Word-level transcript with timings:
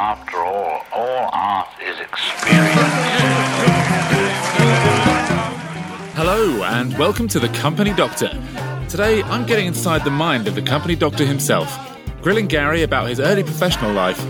After 0.00 0.36
all, 0.44 0.84
all 0.92 1.28
art 1.32 1.66
is 1.82 1.98
experience. 1.98 2.72
Hello, 6.14 6.62
and 6.62 6.96
welcome 6.96 7.26
to 7.26 7.40
The 7.40 7.48
Company 7.48 7.92
Doctor. 7.92 8.30
Today, 8.88 9.24
I'm 9.24 9.44
getting 9.44 9.66
inside 9.66 10.04
the 10.04 10.10
mind 10.10 10.46
of 10.46 10.54
the 10.54 10.62
Company 10.62 10.94
Doctor 10.94 11.26
himself, 11.26 11.76
grilling 12.22 12.46
Gary 12.46 12.84
about 12.84 13.08
his 13.08 13.18
early 13.18 13.42
professional 13.42 13.92
life, 13.92 14.20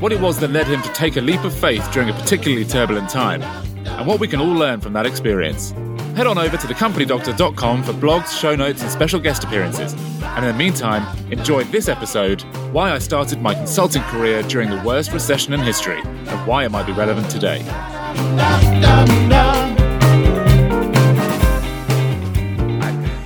what 0.00 0.12
it 0.12 0.20
was 0.20 0.38
that 0.38 0.52
led 0.52 0.68
him 0.68 0.80
to 0.82 0.92
take 0.92 1.16
a 1.16 1.20
leap 1.20 1.42
of 1.42 1.52
faith 1.52 1.90
during 1.90 2.08
a 2.08 2.12
particularly 2.12 2.64
turbulent 2.64 3.10
time, 3.10 3.42
and 3.42 4.06
what 4.06 4.20
we 4.20 4.28
can 4.28 4.38
all 4.40 4.54
learn 4.54 4.80
from 4.80 4.92
that 4.92 5.06
experience. 5.06 5.72
Head 6.14 6.28
on 6.28 6.38
over 6.38 6.56
to 6.56 6.66
thecompany.doctor.com 6.68 7.82
for 7.82 7.92
blogs, 7.94 8.28
show 8.40 8.54
notes, 8.54 8.80
and 8.80 8.92
special 8.92 9.18
guest 9.18 9.42
appearances. 9.42 9.92
And 10.36 10.44
in 10.44 10.52
the 10.52 10.58
meantime, 10.58 11.16
enjoy 11.32 11.64
this 11.64 11.88
episode 11.88 12.42
Why 12.70 12.92
I 12.92 12.98
Started 12.98 13.40
My 13.40 13.54
Consulting 13.54 14.02
Career 14.02 14.42
During 14.42 14.68
the 14.68 14.82
Worst 14.82 15.10
Recession 15.12 15.54
in 15.54 15.60
History, 15.60 15.98
and 16.04 16.46
why 16.46 16.66
it 16.66 16.68
might 16.70 16.84
be 16.84 16.92
relevant 16.92 17.30
today. 17.30 17.62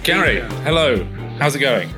Gary, 0.05 0.41
hello. 0.63 1.05
How's 1.41 1.57
it 1.57 1.59
going? 1.59 1.89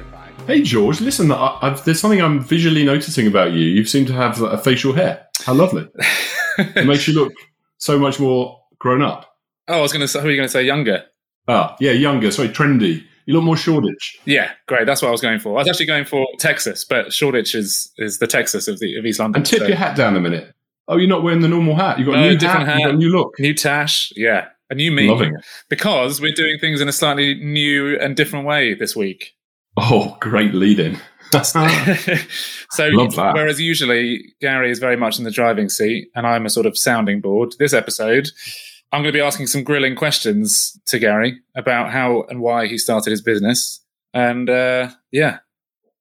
Hey 0.47 0.63
George, 0.63 1.03
listen, 1.03 1.31
I, 1.31 1.59
I've, 1.61 1.85
there's 1.85 2.01
something 2.01 2.23
I'm 2.23 2.41
visually 2.41 2.83
noticing 2.83 3.27
about 3.27 3.53
you. 3.53 3.67
You 3.67 3.85
seem 3.85 4.07
to 4.07 4.15
have 4.15 4.41
a 4.41 4.57
facial 4.57 4.95
hair. 4.95 5.27
How 5.45 5.53
lovely! 5.53 5.89
it 6.59 6.87
makes 6.87 7.07
you 7.07 7.13
look 7.13 7.35
so 7.77 7.99
much 7.99 8.19
more 8.19 8.63
grown 8.79 9.03
up. 9.03 9.37
Oh, 9.69 9.79
I 9.79 9.81
was 9.83 9.93
going 9.93 10.01
to 10.01 10.09
say, 10.09 10.23
who 10.23 10.29
are 10.29 10.31
you 10.31 10.39
going 10.39 10.49
to 10.49 10.53
say 10.53 10.65
younger? 10.65 11.05
Ah, 11.49 11.77
yeah, 11.81 11.93
younger. 11.93 12.31
Sorry, 12.31 12.49
trendy. 12.49 13.05
You 13.27 13.35
look 13.35 13.45
more 13.45 13.57
Shoreditch. 13.57 14.19
Yeah, 14.25 14.51
great. 14.67 14.87
That's 14.87 15.01
what 15.03 15.09
I 15.09 15.13
was 15.13 15.21
going 15.21 15.39
for. 15.39 15.51
I 15.57 15.61
was 15.63 15.69
actually 15.69 15.87
going 15.87 16.05
for 16.05 16.27
Texas, 16.39 16.85
but 16.85 17.13
Shoreditch 17.13 17.55
is 17.55 17.93
is 17.99 18.19
the 18.19 18.27
Texas 18.27 18.69
of 18.69 18.79
the 18.81 18.97
of 18.99 19.07
East 19.07 19.21
London. 19.21 19.41
And 19.41 19.47
tip 19.47 19.61
so- 19.61 19.67
your 19.67 19.77
hat 19.77 19.97
down 19.97 20.17
a 20.17 20.21
minute. 20.21 20.53
Oh, 20.89 20.97
you're 20.97 21.09
not 21.09 21.23
wearing 21.23 21.41
the 21.43 21.49
normal 21.49 21.77
hat. 21.77 21.99
You've 21.99 22.07
got 22.09 22.17
No, 22.17 22.25
a 22.25 22.31
new 22.31 22.37
different 22.37 22.67
hat. 22.67 22.75
You've 22.81 22.83
got 22.83 22.89
hat. 22.91 22.95
a 22.95 22.99
new 22.99 23.09
look. 23.17 23.35
New 23.39 23.55
Tash, 23.55 24.13
yeah, 24.17 24.49
a 24.69 24.75
new 24.75 24.91
me. 24.91 25.09
Loving 25.09 25.35
it. 25.37 25.45
Because 25.69 26.21
we're 26.21 26.35
doing 26.35 26.59
things 26.59 26.81
in 26.81 26.89
a 26.89 26.93
slightly 26.93 27.35
new 27.37 27.97
and 28.01 28.17
different 28.17 28.47
way 28.47 28.75
this 28.75 28.97
week. 28.97 29.33
Oh, 29.77 30.17
great 30.21 30.53
lead-in. 30.55 30.99
so, 31.43 32.89
Love 32.89 33.15
that. 33.17 33.33
whereas 33.35 33.61
usually 33.61 34.35
Gary 34.41 34.71
is 34.71 34.79
very 34.79 34.97
much 34.97 35.19
in 35.19 35.25
the 35.25 35.31
driving 35.31 35.69
seat 35.69 36.09
and 36.15 36.27
I'm 36.27 36.45
a 36.47 36.51
sort 36.51 36.67
of 36.67 36.77
sounding 36.77 37.21
board, 37.21 37.55
this 37.59 37.73
episode, 37.73 38.29
I'm 38.93 39.03
going 39.03 39.13
to 39.13 39.17
be 39.17 39.21
asking 39.23 39.47
some 39.47 39.65
grilling 39.65 39.97
questions 39.97 40.79
to 40.87 40.99
Gary 40.99 41.41
about 41.57 41.91
how 41.91 42.25
and 42.29 42.41
why 42.41 42.67
he 42.67 42.77
started 42.79 43.11
his 43.11 43.23
business. 43.23 43.81
And 44.15 44.51
uh, 44.51 44.91
yeah, 45.11 45.39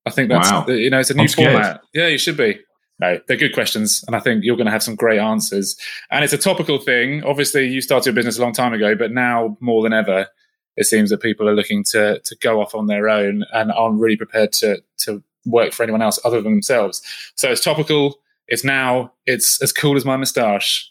I 0.06 0.10
think 0.10 0.28
that's, 0.28 0.50
Wow. 0.50 0.66
you 0.68 0.90
know, 0.90 1.00
it's 1.00 1.10
a 1.10 1.14
new 1.14 1.22
I'm 1.22 1.28
scared. 1.28 1.52
format. 1.52 1.80
Yeah, 1.94 2.08
you 2.08 2.18
should 2.18 2.36
be. 2.36 2.60
No, 3.00 3.18
they're 3.26 3.36
good 3.38 3.54
questions, 3.54 4.04
and 4.06 4.14
I 4.14 4.20
think 4.20 4.44
you're 4.44 4.56
going 4.56 4.66
to 4.66 4.70
have 4.72 4.82
some 4.82 4.94
great 4.94 5.18
answers. 5.18 5.76
And 6.12 6.22
it's 6.22 6.34
a 6.34 6.38
topical 6.38 6.78
thing. 6.78 7.24
Obviously, 7.24 7.66
you 7.66 7.80
started 7.80 8.06
your 8.06 8.14
business 8.14 8.38
a 8.38 8.42
long 8.42 8.52
time 8.52 8.72
ago, 8.74 8.94
but 8.94 9.10
now 9.10 9.56
more 9.60 9.82
than 9.82 9.92
ever, 9.92 10.28
it 10.76 10.84
seems 10.84 11.10
that 11.10 11.20
people 11.20 11.48
are 11.48 11.54
looking 11.54 11.82
to 11.84 12.20
to 12.20 12.36
go 12.36 12.60
off 12.60 12.74
on 12.76 12.86
their 12.86 13.08
own 13.08 13.44
and 13.52 13.72
aren't 13.72 13.98
really 13.98 14.16
prepared 14.16 14.52
to 14.52 14.82
to 14.98 15.20
work 15.46 15.72
for 15.72 15.82
anyone 15.82 16.02
else 16.02 16.20
other 16.24 16.40
than 16.40 16.52
themselves. 16.52 17.02
So 17.34 17.50
it's 17.50 17.64
topical. 17.64 18.20
It's 18.46 18.62
now. 18.62 19.12
It's 19.26 19.60
as 19.62 19.72
cool 19.72 19.96
as 19.96 20.04
my 20.04 20.16
moustache. 20.16 20.88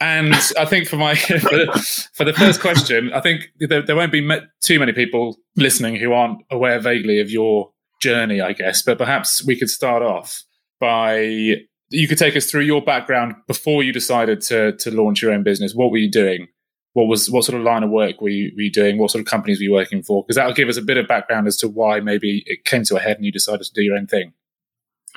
And 0.00 0.34
I 0.58 0.64
think 0.64 0.88
for 0.88 0.96
my 0.96 1.14
for 1.16 1.38
the, 1.38 2.08
for 2.14 2.24
the 2.24 2.32
first 2.32 2.60
question, 2.60 3.12
I 3.12 3.20
think 3.20 3.50
there, 3.58 3.82
there 3.82 3.96
won't 3.96 4.12
be 4.12 4.26
too 4.62 4.78
many 4.78 4.92
people 4.92 5.36
listening 5.56 5.96
who 5.96 6.12
aren't 6.12 6.42
aware 6.50 6.80
vaguely 6.80 7.20
of 7.20 7.30
your 7.30 7.70
journey, 8.00 8.40
I 8.40 8.52
guess. 8.54 8.82
But 8.82 8.98
perhaps 8.98 9.44
we 9.44 9.56
could 9.56 9.70
start 9.70 10.02
off 10.02 10.42
by 10.80 11.56
you 11.90 12.08
could 12.08 12.18
take 12.18 12.36
us 12.36 12.46
through 12.46 12.62
your 12.62 12.82
background 12.82 13.34
before 13.46 13.82
you 13.82 13.92
decided 13.92 14.40
to 14.42 14.72
to 14.76 14.90
launch 14.90 15.22
your 15.22 15.32
own 15.32 15.42
business. 15.42 15.74
What 15.74 15.90
were 15.90 15.98
you 15.98 16.10
doing? 16.10 16.48
What 16.94 17.04
was 17.04 17.30
what 17.30 17.44
sort 17.44 17.58
of 17.58 17.64
line 17.64 17.82
of 17.82 17.90
work 17.90 18.20
were 18.20 18.30
you, 18.30 18.52
were 18.56 18.62
you 18.62 18.72
doing? 18.72 18.98
What 18.98 19.10
sort 19.10 19.20
of 19.20 19.26
companies 19.26 19.58
were 19.58 19.64
you 19.64 19.72
working 19.72 20.02
for? 20.02 20.24
Because 20.24 20.36
that'll 20.36 20.54
give 20.54 20.68
us 20.68 20.76
a 20.76 20.82
bit 20.82 20.96
of 20.96 21.06
background 21.06 21.46
as 21.46 21.56
to 21.58 21.68
why 21.68 22.00
maybe 22.00 22.42
it 22.46 22.64
came 22.64 22.84
to 22.84 22.96
a 22.96 23.00
head 23.00 23.16
and 23.16 23.24
you 23.24 23.30
decided 23.30 23.64
to 23.64 23.72
do 23.72 23.82
your 23.82 23.96
own 23.96 24.06
thing. 24.06 24.32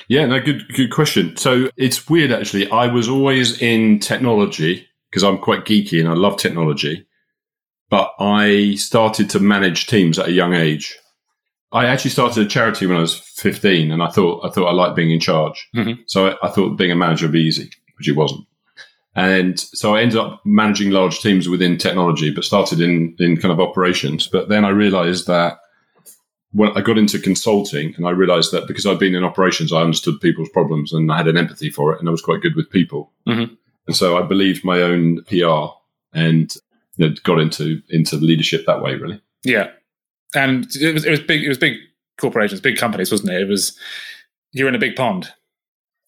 Yeah, 0.08 0.26
no, 0.26 0.40
good, 0.40 0.64
good 0.74 0.92
question. 0.92 1.38
So 1.38 1.70
it's 1.78 2.10
weird 2.10 2.32
actually. 2.32 2.70
I 2.70 2.88
was 2.88 3.08
always 3.08 3.62
in 3.62 4.00
technology 4.00 4.88
because 5.10 5.24
I'm 5.24 5.38
quite 5.38 5.66
geeky 5.66 6.00
and 6.00 6.10
I 6.10 6.14
love 6.14 6.38
technology. 6.38 7.06
But 7.90 8.12
I 8.20 8.76
started 8.76 9.30
to 9.32 9.40
manage 9.40 9.86
teams 9.88 10.18
at 10.18 10.28
a 10.28 10.32
young 10.32 10.54
age. 10.54 10.98
I 11.72 11.86
actually 11.86 12.12
started 12.12 12.46
a 12.46 12.50
charity 12.50 12.88
when 12.88 12.98
I 12.98 13.02
was 13.02 13.16
15, 13.16 13.92
and 13.92 14.02
I 14.02 14.10
thought 14.10 14.46
I 14.46 14.50
thought 14.50 14.68
I 14.68 14.74
liked 14.74 14.96
being 14.96 15.12
in 15.12 15.20
charge. 15.20 15.68
Mhm. 15.76 16.00
So 16.08 16.28
I, 16.28 16.48
I 16.48 16.50
thought 16.50 16.78
being 16.78 16.92
a 16.92 16.96
manager 16.96 17.26
would 17.26 17.34
be 17.34 17.42
easy, 17.42 17.70
which 17.98 18.08
it 18.08 18.16
wasn't. 18.16 18.46
And 19.16 19.60
so 19.60 19.96
I 19.96 20.02
ended 20.02 20.18
up 20.18 20.42
managing 20.44 20.90
large 20.90 21.20
teams 21.20 21.48
within 21.48 21.78
technology, 21.78 22.32
but 22.34 22.44
started 22.44 22.80
in 22.82 23.16
in 23.20 23.38
kind 23.38 23.52
of 23.52 23.60
operations. 23.60 24.28
But 24.28 24.50
then 24.50 24.66
I 24.66 24.70
realised 24.70 25.28
that 25.28 25.58
when 26.54 26.72
I 26.78 26.82
got 26.82 26.98
into 26.98 27.20
consulting 27.20 27.94
and 27.98 28.06
I 28.08 28.12
realized 28.12 28.52
that 28.54 28.68
because 28.68 28.86
I'd 28.86 29.00
been 29.00 29.16
in 29.16 29.24
operations, 29.24 29.74
I 29.74 29.82
understood 29.82 30.22
people's 30.22 30.50
problems 30.50 30.94
and 30.94 31.12
I 31.12 31.18
had 31.18 31.28
an 31.28 31.38
empathy 31.38 31.70
for 31.70 31.94
it 31.94 32.00
and 32.00 32.08
I 32.08 32.12
was 32.12 32.22
quite 32.22 32.42
good 32.42 32.56
with 32.56 32.70
people. 32.70 33.12
Mhm. 33.28 33.58
And 33.88 33.96
so 33.96 34.18
I 34.18 34.22
believed 34.22 34.64
my 34.64 34.82
own 34.82 35.24
PR 35.24 35.74
and 36.14 36.54
you 36.98 37.10
know, 37.10 37.16
got 37.24 37.40
into, 37.40 37.82
into 37.90 38.16
leadership 38.18 38.66
that 38.68 38.82
way, 38.82 38.96
really. 38.96 39.20
Yeah, 39.44 39.72
and 40.36 40.66
it 40.80 40.94
was 40.94 41.04
it 41.06 41.12
was 41.12 41.20
big. 41.20 41.44
It 41.44 41.50
was 41.50 41.58
big 41.58 41.78
corporations, 42.18 42.62
big 42.62 42.78
companies, 42.78 43.12
wasn't 43.12 43.32
it? 43.32 43.42
It 43.42 43.48
was 43.50 43.78
you 44.54 44.64
were 44.64 44.70
in 44.70 44.76
a 44.76 44.80
big 44.80 44.96
pond. 44.96 45.30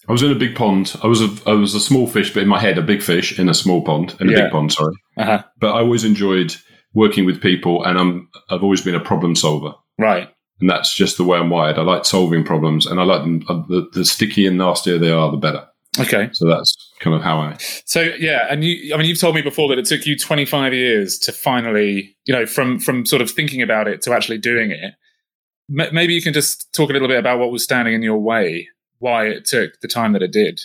I 0.07 0.11
was 0.11 0.21
in 0.23 0.31
a 0.31 0.35
big 0.35 0.55
pond. 0.55 0.95
I 1.03 1.07
was 1.07 1.21
a, 1.21 1.29
I 1.47 1.53
was 1.53 1.73
a 1.73 1.79
small 1.79 2.05
fish, 2.05 2.31
but 2.33 2.43
in 2.43 2.47
my 2.47 2.59
head, 2.59 2.77
a 2.77 2.81
big 2.83 3.01
fish 3.01 3.39
in 3.39 3.49
a 3.49 3.53
small 3.55 3.81
pond, 3.83 4.15
in 4.19 4.29
a 4.29 4.31
Yeah. 4.31 4.41
big 4.43 4.51
pond, 4.51 4.71
sorry. 4.71 4.93
Uh-huh. 5.17 5.43
But 5.59 5.73
I 5.73 5.79
always 5.79 6.03
enjoyed 6.05 6.55
working 6.93 7.25
with 7.25 7.41
people 7.41 7.83
and 7.83 7.97
I'm, 7.97 8.29
I've 8.51 8.61
always 8.63 8.81
been 8.81 8.93
a 8.95 8.99
problem 8.99 9.35
solver. 9.35 9.73
Right. 9.97 10.29
And 10.61 10.69
that's 10.69 10.95
just 10.95 11.17
the 11.17 11.23
way 11.25 11.37
I'm 11.37 11.49
wired. 11.49 11.77
I 11.77 11.81
like 11.81 12.05
solving 12.05 12.43
problems 12.43 12.85
and 12.85 12.99
I 12.99 13.03
like 13.03 13.21
them. 13.21 13.43
uh, 13.49 13.61
The, 13.67 13.89
the 13.93 14.05
sticky 14.05 14.47
and 14.47 14.57
nastier 14.57 14.97
they 14.97 15.11
are, 15.11 15.29
the 15.31 15.37
better. 15.37 15.67
Okay. 15.99 16.29
So 16.33 16.47
that's 16.47 16.75
kind 16.99 17.15
of 17.15 17.21
how 17.21 17.39
I 17.39 17.57
So 17.85 18.01
yeah, 18.19 18.47
and 18.49 18.63
you, 18.63 18.93
I 18.93 18.97
mean, 18.97 19.07
you've 19.07 19.19
told 19.19 19.35
me 19.35 19.41
before 19.41 19.69
that 19.69 19.77
it 19.79 19.85
took 19.85 20.05
you 20.05 20.17
25 20.17 20.73
years 20.73 21.17
to 21.19 21.31
finally, 21.31 22.15
you 22.25 22.33
know, 22.33 22.45
from 22.45 22.79
from 22.79 23.05
sort 23.05 23.21
of 23.21 23.31
thinking 23.31 23.61
about 23.61 23.87
it 23.87 24.01
to 24.03 24.13
actually 24.13 24.37
doing 24.37 24.71
it. 24.71 24.93
M- 25.79 25.93
maybe 25.93 26.13
you 26.13 26.21
can 26.21 26.33
just 26.33 26.71
talk 26.73 26.89
a 26.89 26.93
little 26.93 27.07
bit 27.07 27.17
about 27.17 27.39
what 27.39 27.51
was 27.51 27.63
standing 27.63 27.93
in 27.93 28.01
your 28.01 28.17
way, 28.19 28.67
why 28.99 29.27
it 29.27 29.45
took 29.45 29.79
the 29.81 29.87
time 29.87 30.13
that 30.13 30.21
it 30.21 30.31
did. 30.33 30.59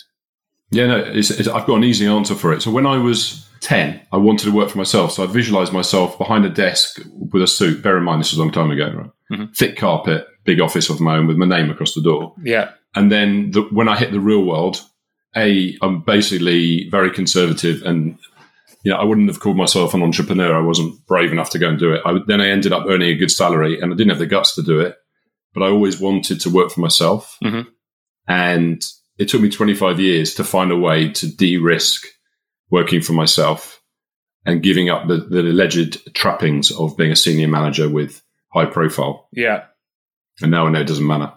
Yeah, 0.69 0.87
no, 0.87 0.97
it's, 0.99 1.29
it's, 1.31 1.47
I've 1.49 1.65
got 1.65 1.75
an 1.75 1.83
easy 1.83 2.07
answer 2.07 2.35
for 2.35 2.53
it. 2.53 2.61
So 2.61 2.71
when 2.71 2.85
I 2.85 2.97
was 2.97 3.45
10, 3.59 3.99
I 4.11 4.17
wanted 4.17 4.45
to 4.45 4.51
work 4.51 4.69
for 4.69 4.77
myself. 4.77 5.11
So 5.11 5.23
I 5.23 5.27
visualized 5.27 5.73
myself 5.73 6.17
behind 6.17 6.45
a 6.45 6.49
desk 6.49 7.01
with 7.31 7.43
a 7.43 7.47
suit. 7.47 7.81
Bear 7.83 7.97
in 7.97 8.03
mind, 8.03 8.21
this 8.21 8.31
was 8.31 8.37
a 8.37 8.41
long 8.41 8.51
time 8.51 8.71
ago, 8.71 8.89
right? 8.95 9.09
Mhm. 9.31 9.55
Thick 9.55 9.77
carpet, 9.77 10.27
big 10.45 10.59
office 10.59 10.89
of 10.89 10.99
my 10.99 11.17
own 11.17 11.27
with 11.27 11.37
my 11.37 11.45
name 11.45 11.69
across 11.69 11.93
the 11.93 12.01
door. 12.01 12.35
Yeah. 12.43 12.71
And 12.95 13.11
then 13.11 13.51
the, 13.51 13.61
when 13.71 13.87
I 13.87 13.97
hit 13.97 14.11
the 14.11 14.19
real 14.19 14.43
world, 14.43 14.81
A, 15.35 15.77
I'm 15.81 16.01
basically 16.01 16.89
very 16.89 17.11
conservative 17.11 17.83
and 17.83 18.17
you 18.83 18.91
know, 18.91 18.97
I 18.97 19.03
wouldn't 19.03 19.27
have 19.27 19.39
called 19.39 19.57
myself 19.57 19.93
an 19.93 20.01
entrepreneur. 20.01 20.55
I 20.55 20.65
wasn't 20.65 21.05
brave 21.05 21.31
enough 21.31 21.51
to 21.51 21.59
go 21.59 21.69
and 21.69 21.77
do 21.77 21.93
it. 21.93 22.01
I, 22.03 22.17
then 22.25 22.41
I 22.41 22.47
ended 22.47 22.73
up 22.73 22.85
earning 22.89 23.09
a 23.09 23.15
good 23.15 23.29
salary 23.31 23.79
and 23.79 23.93
I 23.93 23.95
didn't 23.95 24.09
have 24.09 24.19
the 24.19 24.25
guts 24.25 24.55
to 24.55 24.63
do 24.63 24.79
it, 24.79 24.95
but 25.53 25.61
I 25.63 25.67
always 25.67 25.99
wanted 25.99 26.41
to 26.41 26.49
work 26.49 26.71
for 26.71 26.81
myself. 26.81 27.37
Mhm. 27.43 27.67
And 28.27 28.83
it 29.19 29.29
took 29.29 29.41
me 29.41 29.49
25 29.49 29.99
years 29.99 30.33
to 30.35 30.43
find 30.43 30.71
a 30.71 30.77
way 30.77 31.09
to 31.09 31.27
de 31.27 31.57
risk 31.57 32.07
working 32.71 33.01
for 33.01 33.13
myself 33.13 33.79
and 34.45 34.63
giving 34.63 34.89
up 34.89 35.07
the, 35.07 35.17
the 35.17 35.41
alleged 35.41 36.13
trappings 36.15 36.71
of 36.71 36.97
being 36.97 37.11
a 37.11 37.15
senior 37.15 37.47
manager 37.47 37.87
with 37.87 38.21
high 38.53 38.65
profile. 38.65 39.27
Yeah. 39.31 39.65
And 40.41 40.51
now 40.51 40.67
I 40.67 40.69
know 40.69 40.81
it 40.81 40.87
doesn't 40.87 41.05
matter. 41.05 41.31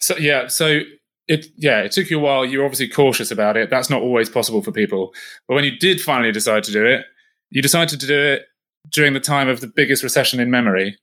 So 0.00 0.16
yeah, 0.16 0.48
so 0.48 0.80
it 1.28 1.46
yeah, 1.56 1.80
it 1.80 1.92
took 1.92 2.10
you 2.10 2.18
a 2.18 2.22
while. 2.22 2.44
You're 2.44 2.64
obviously 2.64 2.88
cautious 2.88 3.30
about 3.30 3.56
it. 3.56 3.70
That's 3.70 3.90
not 3.90 4.02
always 4.02 4.28
possible 4.28 4.62
for 4.62 4.72
people. 4.72 5.12
But 5.46 5.54
when 5.54 5.64
you 5.64 5.76
did 5.78 6.00
finally 6.00 6.32
decide 6.32 6.64
to 6.64 6.72
do 6.72 6.84
it, 6.84 7.04
you 7.50 7.62
decided 7.62 8.00
to 8.00 8.06
do 8.06 8.18
it 8.18 8.42
during 8.90 9.12
the 9.12 9.20
time 9.20 9.48
of 9.48 9.60
the 9.60 9.66
biggest 9.66 10.02
recession 10.02 10.40
in 10.40 10.50
memory. 10.50 10.96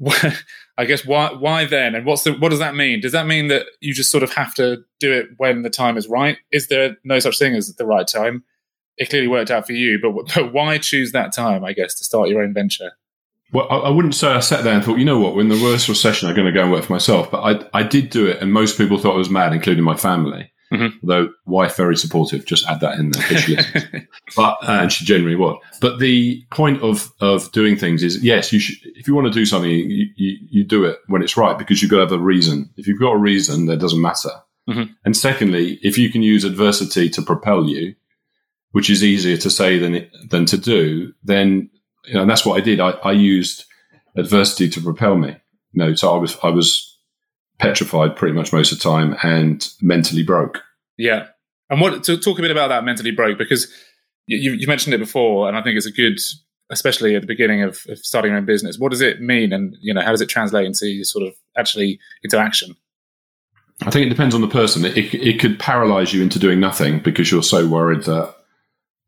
I 0.78 0.86
guess 0.86 1.04
why 1.04 1.32
why 1.32 1.66
then? 1.66 1.94
And 1.94 2.06
what's 2.06 2.24
the 2.24 2.32
what 2.32 2.48
does 2.48 2.58
that 2.58 2.74
mean? 2.74 3.00
Does 3.00 3.12
that 3.12 3.26
mean 3.26 3.48
that 3.48 3.66
you 3.80 3.94
just 3.94 4.10
sort 4.10 4.24
of 4.24 4.32
have 4.32 4.54
to 4.54 4.78
do 4.98 5.12
it 5.12 5.26
when 5.36 5.62
the 5.62 5.70
time 5.70 5.96
is 5.96 6.08
right? 6.08 6.38
Is 6.50 6.68
there 6.68 6.96
no 7.04 7.18
such 7.18 7.38
thing 7.38 7.54
as 7.54 7.74
the 7.74 7.86
right 7.86 8.06
time? 8.06 8.44
It 8.96 9.08
clearly 9.08 9.28
worked 9.28 9.50
out 9.50 9.66
for 9.66 9.72
you, 9.72 9.98
but, 10.00 10.34
but 10.34 10.52
why 10.52 10.78
choose 10.78 11.12
that 11.12 11.32
time? 11.32 11.64
I 11.64 11.74
guess 11.74 11.94
to 11.96 12.04
start 12.04 12.28
your 12.28 12.42
own 12.42 12.54
venture. 12.54 12.92
Well, 13.52 13.66
I, 13.70 13.76
I 13.76 13.88
wouldn't 13.90 14.14
say 14.14 14.28
I 14.28 14.40
sat 14.40 14.62
there 14.64 14.74
and 14.74 14.84
thought, 14.84 14.98
you 14.98 15.04
know 15.04 15.18
what, 15.18 15.34
we're 15.34 15.40
in 15.42 15.48
the 15.48 15.60
worst 15.62 15.88
recession, 15.88 16.28
I'm 16.28 16.34
going 16.36 16.46
to 16.46 16.52
go 16.52 16.62
and 16.62 16.70
work 16.72 16.84
for 16.84 16.92
myself. 16.92 17.30
But 17.30 17.40
I, 17.74 17.80
I 17.80 17.82
did 17.82 18.10
do 18.10 18.26
it, 18.26 18.40
and 18.40 18.52
most 18.52 18.78
people 18.78 18.98
thought 18.98 19.14
I 19.14 19.18
was 19.18 19.30
mad, 19.30 19.52
including 19.52 19.84
my 19.84 19.96
family. 19.96 20.52
Mhm. 20.72 20.92
Although 21.02 21.30
wife 21.46 21.76
very 21.76 21.96
supportive, 21.96 22.46
just 22.46 22.64
add 22.68 22.78
that 22.78 22.96
in 22.96 23.10
there. 23.10 23.22
she 23.38 23.56
but 24.36 24.56
uh, 24.62 24.78
and 24.82 24.92
she 24.92 25.04
generally 25.04 25.34
was. 25.34 25.58
But 25.80 25.98
the 25.98 26.44
point 26.52 26.80
of 26.80 27.10
of 27.20 27.50
doing 27.50 27.76
things 27.76 28.04
is 28.04 28.22
yes, 28.22 28.52
you 28.52 28.60
should. 28.60 28.76
If 28.94 29.08
you 29.08 29.14
want 29.16 29.26
to 29.26 29.32
do 29.32 29.44
something, 29.44 29.68
you, 29.68 30.06
you, 30.14 30.36
you 30.48 30.64
do 30.64 30.84
it 30.84 30.98
when 31.08 31.22
it's 31.22 31.36
right 31.36 31.58
because 31.58 31.82
you've 31.82 31.90
got 31.90 31.96
to 31.96 32.02
have 32.02 32.12
a 32.12 32.18
reason. 32.20 32.70
If 32.76 32.86
you've 32.86 33.00
got 33.00 33.10
a 33.14 33.18
reason, 33.18 33.66
that 33.66 33.78
doesn't 33.80 34.00
matter. 34.00 34.30
Mhm. 34.68 34.90
And 35.04 35.16
secondly, 35.16 35.80
if 35.82 35.98
you 35.98 36.08
can 36.08 36.22
use 36.22 36.44
adversity 36.44 37.10
to 37.10 37.22
propel 37.22 37.64
you, 37.68 37.96
which 38.70 38.90
is 38.90 39.02
easier 39.02 39.38
to 39.38 39.50
say 39.50 39.76
than 39.76 40.08
than 40.28 40.44
to 40.46 40.56
do, 40.56 41.12
then 41.24 41.68
you 42.04 42.14
know, 42.14 42.22
and 42.22 42.30
that's 42.30 42.44
what 42.44 42.58
I 42.58 42.60
did. 42.60 42.80
I, 42.80 42.90
I 42.90 43.12
used 43.12 43.64
adversity 44.16 44.68
to 44.70 44.80
propel 44.80 45.16
me. 45.16 45.36
You 45.72 45.84
know, 45.84 45.94
so 45.94 46.14
I 46.14 46.18
was 46.18 46.36
I 46.42 46.50
was 46.50 46.98
petrified 47.58 48.16
pretty 48.16 48.34
much 48.34 48.52
most 48.52 48.72
of 48.72 48.78
the 48.78 48.82
time 48.82 49.16
and 49.22 49.68
mentally 49.80 50.22
broke. 50.22 50.62
Yeah. 50.96 51.28
And 51.68 51.80
what 51.80 52.02
to 52.04 52.16
talk 52.16 52.38
a 52.38 52.42
bit 52.42 52.50
about 52.50 52.68
that 52.68 52.84
mentally 52.84 53.12
broke 53.12 53.38
because 53.38 53.72
you, 54.26 54.52
you 54.52 54.66
mentioned 54.66 54.94
it 54.94 54.98
before, 54.98 55.48
and 55.48 55.56
I 55.56 55.62
think 55.62 55.76
it's 55.76 55.86
a 55.86 55.92
good, 55.92 56.18
especially 56.70 57.14
at 57.14 57.22
the 57.22 57.26
beginning 57.26 57.62
of, 57.62 57.84
of 57.88 57.98
starting 57.98 58.30
your 58.30 58.38
own 58.38 58.46
business. 58.46 58.78
What 58.78 58.90
does 58.90 59.00
it 59.00 59.20
mean, 59.20 59.52
and 59.52 59.76
you 59.80 59.92
know, 59.94 60.02
how 60.02 60.10
does 60.10 60.20
it 60.20 60.28
translate 60.28 60.66
into 60.66 61.04
sort 61.04 61.26
of 61.26 61.34
actually 61.56 61.98
into 62.22 62.38
action? 62.38 62.76
I 63.82 63.90
think 63.90 64.06
it 64.06 64.10
depends 64.10 64.34
on 64.34 64.40
the 64.40 64.48
person. 64.48 64.84
It, 64.84 64.96
it, 64.96 65.14
it 65.14 65.40
could 65.40 65.58
paralyze 65.58 66.12
you 66.12 66.22
into 66.22 66.38
doing 66.38 66.60
nothing 66.60 67.00
because 67.00 67.30
you're 67.30 67.42
so 67.42 67.66
worried 67.66 68.02
that 68.04 68.34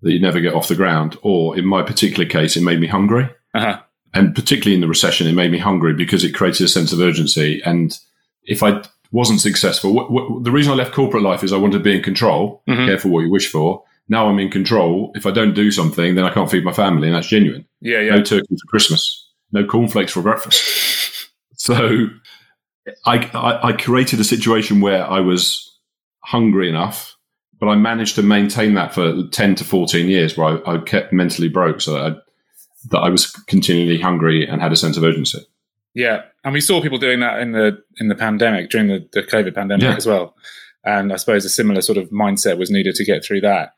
that 0.02 0.12
you 0.12 0.20
never 0.20 0.40
get 0.40 0.54
off 0.54 0.69
the 0.69 0.75
ground. 0.75 1.16
Or 1.22 1.56
in 1.56 1.64
my 1.66 1.82
particular 1.82 2.25
case, 2.28 2.56
it 2.56 2.62
made 2.62 2.81
me 2.81 2.87
hungry, 2.88 3.28
Uh-huh. 3.54 3.81
and 4.14 4.34
particularly 4.34 4.75
in 4.75 4.81
the 4.81 4.88
recession, 4.88 5.26
it 5.26 5.34
made 5.34 5.50
me 5.52 5.58
hungry 5.58 5.94
because 5.94 6.25
it 6.25 6.34
created 6.34 6.64
a 6.64 6.69
sense 6.69 6.93
of 6.93 7.00
urgency. 7.00 7.60
And 7.64 7.96
if 8.44 8.62
I 8.62 8.82
wasn't 9.12 9.40
successful, 9.40 10.40
the 10.43 10.50
reason 10.50 10.72
I 10.72 10.76
left 10.76 10.93
corporate 10.94 11.22
life 11.22 11.44
is 11.44 11.52
I 11.52 11.56
wanted 11.58 11.78
to 11.78 11.84
be 11.84 11.96
in 11.96 12.02
control. 12.02 12.62
Mhm. 12.69 12.87
Careful 12.87 13.10
what 13.10 13.20
you 13.20 13.31
wish 13.31 13.49
for. 13.49 13.82
Now 14.08 14.28
I'm 14.28 14.38
in 14.40 14.50
control. 14.50 15.12
If 15.14 15.26
I 15.26 15.31
don't 15.31 15.54
do 15.54 15.70
something, 15.70 16.14
then 16.16 16.25
I 16.25 16.31
can't 16.32 16.50
feed 16.50 16.64
my 16.64 16.72
family, 16.72 17.06
and 17.08 17.14
that's 17.16 17.28
genuine. 17.28 17.64
Yeah, 17.81 18.00
yeah. 18.00 18.16
No 18.16 18.22
turkey 18.22 18.56
for 18.56 18.66
Christmas. 18.69 19.28
No 19.52 19.64
cornflakes 19.64 20.12
for 20.12 20.22
breakfast. 20.22 20.62
So 21.55 22.08
I, 23.06 23.19
I, 23.34 23.69
I 23.69 23.72
created 23.75 24.19
a 24.19 24.25
situation 24.25 24.81
where 24.81 25.08
I 25.08 25.20
was 25.20 25.78
hungry 26.25 26.69
enough, 26.69 27.12
but 27.62 27.69
I 27.69 27.76
managed 27.76 28.17
to 28.17 28.25
maintain 28.25 28.75
that 28.75 28.93
for 28.93 29.23
10 29.29 29.55
to 29.55 29.64
14 29.64 30.09
years 30.09 30.37
where 30.37 30.59
I, 30.67 30.75
I 30.75 30.79
kept 30.79 31.12
mentally 31.12 31.49
broke 31.49 31.81
so 31.81 31.93
that 31.93 32.00
I, 32.12 32.17
that 32.91 32.99
I 32.99 33.09
was 33.09 33.31
continually 33.47 34.00
hungry 34.00 34.44
and 34.44 34.61
had 34.61 34.73
a 34.73 34.76
sense 34.76 34.97
of 34.97 35.05
urgency. 35.05 35.47
Yeah, 35.94 36.23
and 36.43 36.53
we 36.53 36.61
saw 36.61 36.82
people 36.82 36.99
doing 36.99 37.20
that 37.20 37.38
in 37.38 37.53
the 37.53 37.79
in 37.99 38.09
the 38.09 38.17
pandemic 38.17 38.69
during 38.70 38.88
the, 38.88 39.09
the 39.12 39.23
COVID 39.23 39.55
pandemic 39.55 39.85
Yeah. 39.85 39.94
as 39.94 40.09
well. 40.09 40.35
And 40.85 41.12
I 41.12 41.17
suppose 41.17 41.44
a 41.44 41.49
similar 41.49 41.82
sort 41.82 41.99
of 41.99 42.11
mindset 42.11 42.59
was 42.59 42.69
needed 42.69 42.97
to 42.97 43.05
get 43.05 43.25
through 43.25 43.43
that. 43.43 43.75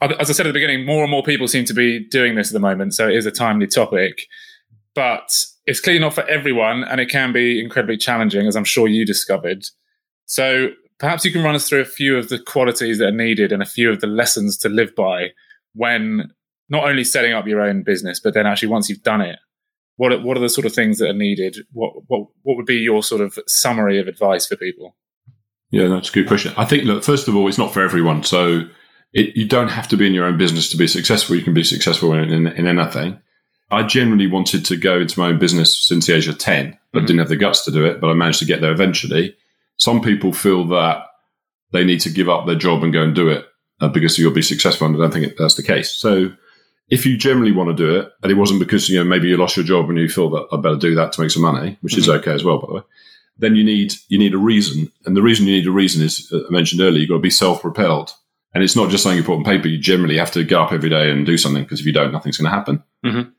As 0.00 0.28
I 0.28 0.32
said 0.32 0.46
at 0.46 0.48
the 0.48 0.52
beginning, 0.52 0.84
more 0.84 1.02
and 1.04 1.10
more 1.12 1.22
people 1.22 1.46
seem 1.46 1.64
to 1.66 1.74
be 1.74 2.00
doing 2.00 2.34
this 2.34 2.48
at 2.48 2.54
the 2.54 2.58
moment, 2.58 2.94
so 2.94 3.06
it 3.06 3.14
is 3.14 3.26
a 3.26 3.30
timely 3.30 3.68
topic. 3.68 4.26
But 4.96 5.44
it's 5.66 5.78
clearly 5.78 6.00
not 6.00 6.14
for 6.14 6.28
everyone, 6.28 6.82
and 6.82 7.00
it 7.00 7.08
can 7.10 7.32
be 7.32 7.62
incredibly 7.62 7.96
challenging, 7.96 8.48
as 8.48 8.56
I'm 8.56 8.64
sure 8.64 8.88
you 8.88 9.06
discovered. 9.06 9.66
So 10.26 10.70
perhaps 11.00 11.24
you 11.24 11.32
can 11.32 11.42
run 11.42 11.56
us 11.56 11.68
through 11.68 11.80
a 11.80 11.84
few 11.86 12.16
of 12.16 12.28
the 12.28 12.38
qualities 12.38 12.98
that 12.98 13.08
are 13.08 13.12
needed 13.12 13.50
and 13.50 13.62
a 13.62 13.66
few 13.66 13.90
of 13.90 14.00
the 14.00 14.06
lessons 14.06 14.56
to 14.58 14.68
live 14.68 14.94
by 14.94 15.30
when 15.74 16.30
not 16.68 16.84
only 16.88 17.02
setting 17.02 17.32
up 17.32 17.46
your 17.48 17.60
own 17.60 17.82
business, 17.82 18.20
but 18.20 18.34
then 18.34 18.46
actually 18.46 18.68
once 18.68 18.88
you've 18.88 19.02
done 19.02 19.20
it, 19.20 19.38
what 19.96 20.12
are, 20.12 20.20
what 20.20 20.36
are 20.36 20.40
the 20.40 20.48
sort 20.48 20.66
of 20.66 20.72
things 20.72 20.98
that 20.98 21.10
are 21.10 21.14
needed? 21.14 21.56
What 21.72 21.92
what 22.06 22.28
what 22.42 22.56
would 22.56 22.66
be 22.66 22.76
your 22.76 23.02
sort 23.02 23.20
of 23.20 23.38
summary 23.48 23.98
of 23.98 24.06
advice 24.06 24.46
for 24.46 24.56
people? 24.56 24.94
Yeah, 25.70 25.88
that's 25.88 26.08
a 26.10 26.12
good 26.12 26.26
question. 26.28 26.52
I 26.56 26.64
think, 26.64 26.84
look, 26.84 27.02
first 27.04 27.28
of 27.28 27.36
all, 27.36 27.46
it's 27.48 27.58
not 27.58 27.72
for 27.72 27.82
everyone. 27.82 28.22
So 28.24 28.62
it, 29.12 29.36
you 29.36 29.46
don't 29.46 29.68
have 29.68 29.88
to 29.88 29.96
be 29.96 30.06
in 30.06 30.14
your 30.14 30.24
own 30.26 30.36
business 30.38 30.68
to 30.70 30.76
be 30.76 30.86
successful. 30.88 31.36
You 31.36 31.42
can 31.42 31.54
be 31.54 31.62
successful 31.64 32.12
in, 32.12 32.30
in, 32.30 32.46
in 32.48 32.66
anything. 32.66 33.20
I 33.70 33.84
generally 33.84 34.26
wanted 34.26 34.64
to 34.66 34.76
go 34.76 34.98
into 35.00 35.18
my 35.20 35.28
own 35.28 35.38
business 35.38 35.76
since 35.86 36.06
the 36.06 36.14
age 36.16 36.26
of 36.26 36.38
10, 36.38 36.76
but 36.92 37.02
Mhm. 37.02 37.06
didn't 37.06 37.18
have 37.20 37.28
the 37.28 37.36
guts 37.36 37.64
to 37.66 37.70
do 37.70 37.84
it. 37.84 38.00
But 38.00 38.10
I 38.10 38.14
managed 38.14 38.40
to 38.40 38.44
get 38.46 38.60
there 38.60 38.72
eventually. 38.72 39.36
Some 39.80 40.00
people 40.00 40.32
feel 40.32 40.64
that 40.68 41.04
they 41.72 41.84
need 41.84 42.00
to 42.00 42.10
give 42.10 42.28
up 42.28 42.46
their 42.46 42.54
job 42.54 42.82
and 42.82 42.92
go 42.92 43.02
and 43.02 43.14
do 43.14 43.28
it 43.28 43.46
uh, 43.80 43.88
because 43.88 44.18
you'll 44.18 44.32
be 44.32 44.42
successful. 44.42 44.86
And 44.86 44.96
I 44.96 45.00
don't 45.00 45.12
think 45.12 45.36
that's 45.36 45.54
the 45.56 45.62
case. 45.62 45.92
So 45.92 46.30
if 46.88 47.06
you 47.06 47.16
generally 47.16 47.52
want 47.52 47.70
to 47.70 47.74
do 47.74 47.98
it, 47.98 48.10
and 48.22 48.30
it 48.30 48.36
wasn't 48.36 48.60
because, 48.60 48.88
you 48.88 48.98
know, 48.98 49.04
maybe 49.04 49.28
you 49.28 49.36
lost 49.36 49.56
your 49.56 49.66
job 49.66 49.88
and 49.88 49.98
you 49.98 50.08
feel 50.08 50.30
that 50.30 50.46
I 50.52 50.56
better 50.56 50.76
do 50.76 50.94
that 50.96 51.12
to 51.12 51.20
make 51.20 51.30
some 51.30 51.42
money, 51.42 51.78
which 51.80 51.96
is 51.98 52.08
okay 52.08 52.32
as 52.32 52.44
well, 52.44 52.58
by 52.58 52.66
the 52.68 52.74
way 52.74 52.82
then 53.40 53.56
you 53.56 53.64
need 53.64 53.94
you 54.08 54.18
need 54.18 54.34
a 54.34 54.38
reason, 54.38 54.92
and 55.06 55.16
the 55.16 55.22
reason 55.22 55.46
you 55.46 55.56
need 55.56 55.66
a 55.66 55.72
reason 55.72 56.02
is 56.02 56.30
uh, 56.32 56.46
I 56.46 56.50
mentioned 56.50 56.80
earlier. 56.80 57.00
You've 57.00 57.08
got 57.08 57.16
to 57.16 57.20
be 57.20 57.30
self 57.30 57.62
propelled, 57.62 58.12
and 58.54 58.62
it's 58.62 58.76
not 58.76 58.90
just 58.90 59.02
something 59.02 59.16
you 59.16 59.24
put 59.24 59.36
on 59.36 59.44
paper. 59.44 59.66
You 59.68 59.78
generally 59.78 60.18
have 60.18 60.30
to 60.32 60.44
get 60.44 60.58
up 60.58 60.72
every 60.72 60.90
day 60.90 61.10
and 61.10 61.26
do 61.26 61.38
something 61.38 61.62
because 61.62 61.80
if 61.80 61.86
you 61.86 61.92
don't, 61.92 62.12
nothing's 62.12 62.36
going 62.36 62.50
to 62.50 62.56
happen. 62.56 62.82
Mhm. 63.04 63.32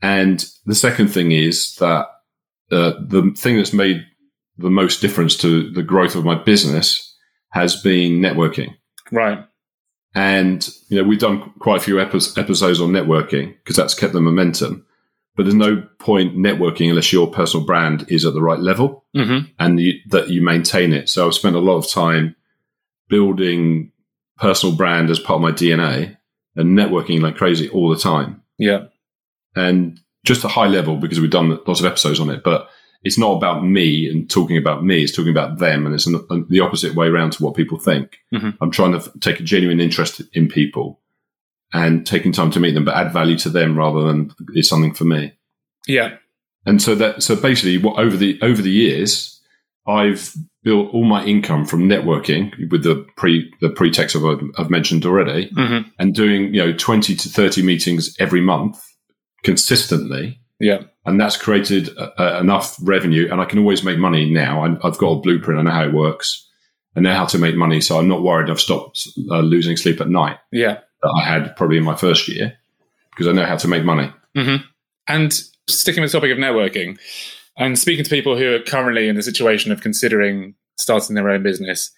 And 0.00 0.48
the 0.64 0.76
second 0.76 1.08
thing 1.08 1.32
is 1.32 1.74
that 1.76 2.06
uh, 2.70 2.92
the 3.00 3.32
thing 3.36 3.56
that's 3.56 3.72
made 3.72 4.06
the 4.58 4.70
most 4.70 5.00
difference 5.00 5.36
to 5.38 5.70
the 5.70 5.82
growth 5.82 6.14
of 6.14 6.24
my 6.24 6.34
business 6.34 7.16
has 7.50 7.80
been 7.80 8.20
networking. 8.20 8.74
Right. 9.10 9.44
And 10.14 10.68
you 10.88 10.98
know 10.98 11.08
we've 11.08 11.18
done 11.18 11.52
quite 11.60 11.78
a 11.78 11.84
few 11.84 12.00
epi- 12.00 12.18
episodes 12.36 12.80
on 12.80 12.90
networking 12.90 13.54
because 13.58 13.76
that's 13.76 13.94
kept 13.94 14.12
the 14.12 14.20
momentum. 14.20 14.84
But 15.36 15.44
there's 15.44 15.54
no 15.54 15.86
point 16.00 16.36
networking 16.36 16.88
unless 16.90 17.12
your 17.12 17.30
personal 17.30 17.64
brand 17.64 18.06
is 18.08 18.24
at 18.24 18.34
the 18.34 18.42
right 18.42 18.58
level 18.58 19.04
hmm 19.14 19.38
and 19.58 19.78
you, 19.78 19.94
that 20.08 20.28
you 20.28 20.42
maintain 20.42 20.92
it. 20.92 21.08
So 21.08 21.26
I've 21.26 21.34
spent 21.34 21.56
a 21.56 21.60
lot 21.60 21.76
of 21.76 21.88
time 21.88 22.34
building 23.08 23.92
personal 24.36 24.74
brand 24.74 25.10
as 25.10 25.20
part 25.20 25.36
of 25.36 25.42
my 25.42 25.52
DNA 25.52 26.16
and 26.56 26.76
networking 26.76 27.20
like 27.20 27.36
crazy 27.36 27.68
all 27.68 27.88
the 27.88 27.98
time. 27.98 28.42
Yeah. 28.58 28.86
And 29.54 30.00
just 30.24 30.44
a 30.44 30.48
high 30.48 30.66
level 30.66 30.96
because 30.96 31.20
we've 31.20 31.30
done 31.30 31.58
lots 31.66 31.80
of 31.80 31.86
episodes 31.86 32.20
on 32.20 32.30
it, 32.30 32.42
but 32.42 32.68
it's 33.02 33.18
not 33.18 33.36
about 33.36 33.64
me 33.64 34.08
and 34.08 34.28
talking 34.28 34.56
about 34.56 34.84
me. 34.84 35.02
It's 35.02 35.12
talking 35.14 35.30
about 35.30 35.58
them, 35.58 35.86
and 35.86 35.94
it's 35.94 36.06
an, 36.06 36.20
the 36.48 36.60
opposite 36.60 36.94
way 36.94 37.06
around 37.06 37.32
to 37.32 37.42
what 37.44 37.54
people 37.54 37.78
think. 37.78 38.18
Mhm. 38.34 38.56
I'm 38.60 38.70
trying 38.70 38.92
to 38.92 38.98
f- 38.98 39.08
take 39.20 39.40
a 39.40 39.44
genuine 39.44 39.80
interest 39.80 40.20
in 40.32 40.48
people 40.48 41.00
and 41.72 42.06
taking 42.06 42.32
time 42.32 42.50
to 42.52 42.60
meet 42.60 42.72
them, 42.74 42.84
but 42.84 42.96
add 42.96 43.12
value 43.12 43.36
to 43.38 43.50
them 43.50 43.76
rather 43.76 44.02
than 44.02 44.32
it's 44.54 44.68
something 44.68 44.94
for 44.94 45.04
me 45.04 45.32
Yeah. 45.86 46.16
and 46.66 46.80
so 46.82 46.94
that 46.94 47.22
so 47.22 47.36
basically 47.36 47.76
what 47.78 47.98
over 47.98 48.16
the 48.16 48.38
over 48.42 48.62
the 48.62 48.70
years 48.70 49.40
i've 49.86 50.32
built 50.64 50.92
all 50.94 51.04
my 51.04 51.24
income 51.24 51.64
from 51.66 51.88
networking 51.88 52.52
with 52.70 52.82
the 52.82 53.06
pre 53.16 53.50
the 53.60 53.68
pretext 53.70 54.16
of 54.16 54.24
I've, 54.24 54.42
I've 54.58 54.70
mentioned 54.70 55.04
already 55.06 55.50
hmm 55.54 55.80
and 55.98 56.14
doing 56.14 56.52
you 56.54 56.60
know 56.64 56.72
20 56.72 57.14
to 57.14 57.28
30 57.28 57.62
meetings 57.62 58.16
every 58.18 58.40
month 58.40 58.82
consistently 59.44 60.40
Yeah. 60.60 60.82
And 61.08 61.20
that's 61.20 61.36
created 61.36 61.88
uh, 61.98 62.10
uh, 62.18 62.38
enough 62.40 62.76
revenue. 62.82 63.28
And 63.30 63.40
i 63.40 63.44
can 63.44 63.58
always 63.58 63.82
make 63.82 63.98
money 63.98 64.30
now. 64.30 64.64
I, 64.64 64.68
i've 64.86 64.98
got 64.98 65.10
a 65.10 65.20
blueprint. 65.20 65.58
I 65.60 65.62
know 65.64 65.70
how 65.70 65.84
it 65.84 65.92
works. 65.92 66.46
I 66.96 67.00
know 67.00 67.14
how 67.14 67.26
to 67.26 67.38
make 67.38 67.54
money. 67.56 67.80
So 67.80 67.98
i'm 67.98 68.08
not 68.08 68.22
worried 68.22 68.50
i've 68.50 68.60
stopped 68.60 69.06
uh, 69.30 69.40
losing 69.40 69.76
sleep 69.76 70.00
at 70.00 70.08
night 70.08 70.38
Yeah. 70.52 70.78
that 71.02 71.14
i 71.20 71.22
had 71.24 71.56
probably 71.56 71.78
in 71.78 71.84
my 71.84 71.96
first 71.96 72.28
year 72.28 72.56
because 73.10 73.26
i 73.28 73.32
know 73.32 73.46
how 73.46 73.56
to 73.56 73.68
make 73.68 73.84
money. 73.84 74.12
Hmm 74.36 74.56
And 75.06 75.32
sticking 75.68 76.02
with 76.02 76.12
the 76.12 76.18
topic 76.18 76.32
of 76.32 76.38
networking 76.38 76.98
and 77.56 77.78
speaking 77.78 78.04
to 78.04 78.10
people 78.10 78.36
who 78.38 78.54
are 78.54 78.60
currently 78.62 79.08
in 79.08 79.16
the 79.16 79.22
situation 79.22 79.72
of 79.72 79.80
considering 79.80 80.54
starting 80.76 81.16
their 81.16 81.28
own 81.28 81.42
business, 81.42 81.90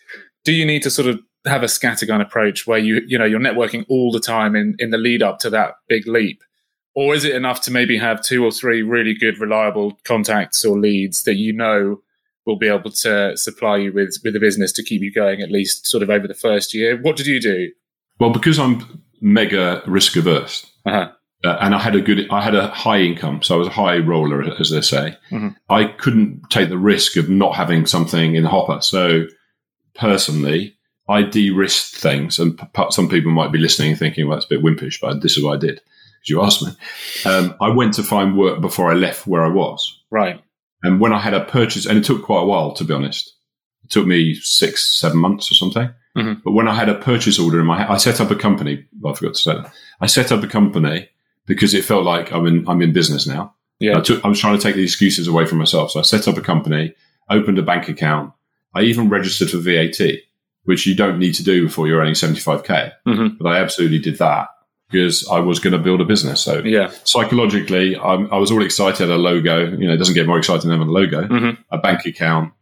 do 0.44 0.52
you 0.52 0.64
need 0.64 0.82
to 0.82 0.90
sort 0.90 1.06
of 1.08 1.20
have 1.46 1.62
a 1.62 1.66
scattergun 1.66 2.20
approach 2.20 2.66
where 2.66 2.78
you 2.78 3.02
you 3.06 3.18
know 3.18 3.24
you're 3.26 3.40
networking 3.48 3.84
all 3.88 4.10
the 4.12 4.20
time 4.20 4.54
in 4.56 4.74
in 4.78 4.90
the 4.90 4.98
lead 4.98 5.22
up 5.22 5.38
to 5.40 5.50
that 5.50 5.74
big 5.88 6.06
leap, 6.06 6.42
or 6.94 7.14
is 7.14 7.24
it 7.24 7.34
enough 7.34 7.60
to 7.62 7.70
maybe 7.70 7.96
have 7.98 8.22
two 8.22 8.44
or 8.44 8.50
three 8.50 8.82
really 8.82 9.14
good 9.14 9.38
reliable 9.38 9.98
contacts 10.04 10.64
or 10.64 10.78
leads 10.78 11.22
that 11.24 11.36
you 11.36 11.52
know 11.52 12.00
will 12.46 12.56
be 12.56 12.68
able 12.68 12.90
to 12.90 13.36
supply 13.36 13.76
you 13.76 13.92
with 13.92 14.16
with 14.24 14.34
a 14.34 14.40
business 14.40 14.72
to 14.72 14.82
keep 14.82 15.02
you 15.02 15.12
going 15.12 15.40
at 15.40 15.50
least 15.50 15.86
sort 15.86 16.02
of 16.02 16.10
over 16.10 16.26
the 16.26 16.34
first 16.34 16.74
year? 16.74 16.96
What 17.00 17.16
did 17.16 17.26
you 17.26 17.40
do? 17.40 17.70
well 18.18 18.30
because 18.30 18.58
i'm 18.58 19.02
mega 19.22 19.82
risk 19.86 20.14
averse 20.16 20.66
Uh-huh. 20.84 21.10
uh, 21.44 21.56
and 21.60 21.74
I 21.74 21.78
had 21.78 21.94
a 21.94 22.00
good, 22.02 22.26
I 22.30 22.42
had 22.42 22.54
a 22.54 22.68
high 22.68 23.00
income, 23.00 23.42
so 23.42 23.54
I 23.54 23.58
was 23.58 23.68
a 23.68 23.70
high 23.82 23.98
roller, 23.98 24.42
as 24.60 24.68
they 24.70 24.80
say. 24.82 25.16
Mhm. 25.30 25.54
I 25.70 25.84
couldn't 25.84 26.42
take 26.50 26.68
the 26.68 26.76
risk 26.78 27.16
of 27.16 27.30
not 27.30 27.54
having 27.56 27.86
something 27.86 28.34
in 28.34 28.42
the 28.42 28.50
hopper. 28.50 28.80
So 28.82 29.24
personally, 29.94 30.76
I 31.08 31.22
de-risked 31.22 31.96
things, 31.96 32.38
and 32.38 32.58
p- 32.58 32.84
some 32.90 33.08
people 33.08 33.32
might 33.32 33.52
be 33.52 33.58
listening 33.58 33.90
and 33.90 33.98
thinking, 33.98 34.26
"Well, 34.28 34.36
that's 34.36 34.46
a 34.46 34.54
bit 34.54 34.62
wimpish," 34.62 35.00
but 35.00 35.22
this 35.22 35.36
is 35.36 35.42
what 35.44 35.54
I 35.56 35.60
did 35.60 35.80
you 36.26 36.42
asked 36.42 36.62
me. 36.62 36.72
Um, 37.24 37.54
I 37.60 37.68
went 37.70 37.94
to 37.94 38.02
find 38.02 38.36
work 38.36 38.60
before 38.60 38.90
I 38.90 38.94
left 38.94 39.26
where 39.26 39.42
I 39.44 39.48
was, 39.48 40.00
Right. 40.10 40.40
and 40.82 41.00
when 41.00 41.12
I 41.12 41.18
had 41.20 41.34
a 41.34 41.44
purchase, 41.44 41.86
and 41.86 41.98
it 41.98 42.04
took 42.04 42.22
quite 42.22 42.42
a 42.42 42.46
while 42.46 42.72
to 42.74 42.84
be 42.84 42.94
honest. 42.94 43.34
It 43.84 43.90
took 43.90 44.06
me 44.06 44.34
six, 44.34 44.98
seven 45.00 45.18
months 45.18 45.50
or 45.50 45.54
something. 45.54 45.90
Mhm. 46.16 46.42
But 46.44 46.52
when 46.52 46.68
I 46.68 46.74
had 46.74 46.88
a 46.88 46.94
purchase 46.94 47.38
order 47.38 47.60
in 47.60 47.66
my, 47.66 47.90
I 47.90 47.96
set 47.96 48.20
up 48.20 48.30
a 48.30 48.36
company. 48.36 48.84
I 49.06 49.12
forgot 49.14 49.34
to 49.34 49.40
say 49.40 49.54
that. 49.54 49.72
I 50.00 50.06
set 50.06 50.32
up 50.32 50.42
a 50.42 50.46
company 50.48 51.08
because 51.46 51.72
it 51.74 51.84
felt 51.84 52.04
like 52.04 52.32
I'm 52.32 52.46
in, 52.46 52.64
I'm 52.68 52.82
in 52.82 52.92
business 52.92 53.26
now. 53.26 53.54
Yeah. 53.78 53.96
I, 53.98 54.00
took, 54.00 54.24
I 54.24 54.28
was 54.28 54.38
trying 54.40 54.56
to 54.58 54.62
take 54.62 54.74
the 54.76 54.82
excuses 54.82 55.26
away 55.28 55.46
from 55.46 55.58
myself. 55.58 55.92
So 55.92 56.00
I 56.00 56.02
set 56.02 56.28
up 56.28 56.36
a 56.36 56.40
company, 56.42 56.94
opened 57.30 57.58
a 57.58 57.62
bank 57.62 57.88
account. 57.88 58.32
I 58.74 58.82
even 58.82 59.08
registered 59.08 59.50
for 59.50 59.58
VAT, 59.58 60.00
which 60.64 60.86
you 60.86 60.94
don't 60.94 61.18
need 61.18 61.34
to 61.34 61.42
do 61.44 61.64
before 61.64 61.88
you're 61.88 62.00
earning 62.00 62.14
75k. 62.14 62.92
Mhm. 63.06 63.38
But 63.38 63.48
I 63.48 63.58
absolutely 63.60 63.98
did 64.00 64.18
that 64.18 64.48
because 64.90 65.26
I 65.28 65.38
was 65.38 65.58
going 65.60 65.72
to 65.72 65.78
build 65.78 66.00
a 66.00 66.04
business. 66.04 66.40
So 66.40 66.62
Yeah. 66.64 66.90
psychologically, 67.04 67.96
I'm, 67.96 68.32
I 68.32 68.38
was 68.38 68.50
all 68.50 68.62
excited. 68.62 69.08
A 69.10 69.16
logo, 69.16 69.70
you 69.76 69.86
know, 69.86 69.94
it 69.94 69.98
doesn't 69.98 70.14
get 70.14 70.26
more 70.26 70.38
exciting 70.38 70.68
than 70.70 70.80
a 70.80 70.84
logo, 70.84 71.22
Mhm. 71.28 71.58
a 71.70 71.78
bank 71.78 72.06
account, 72.06 72.52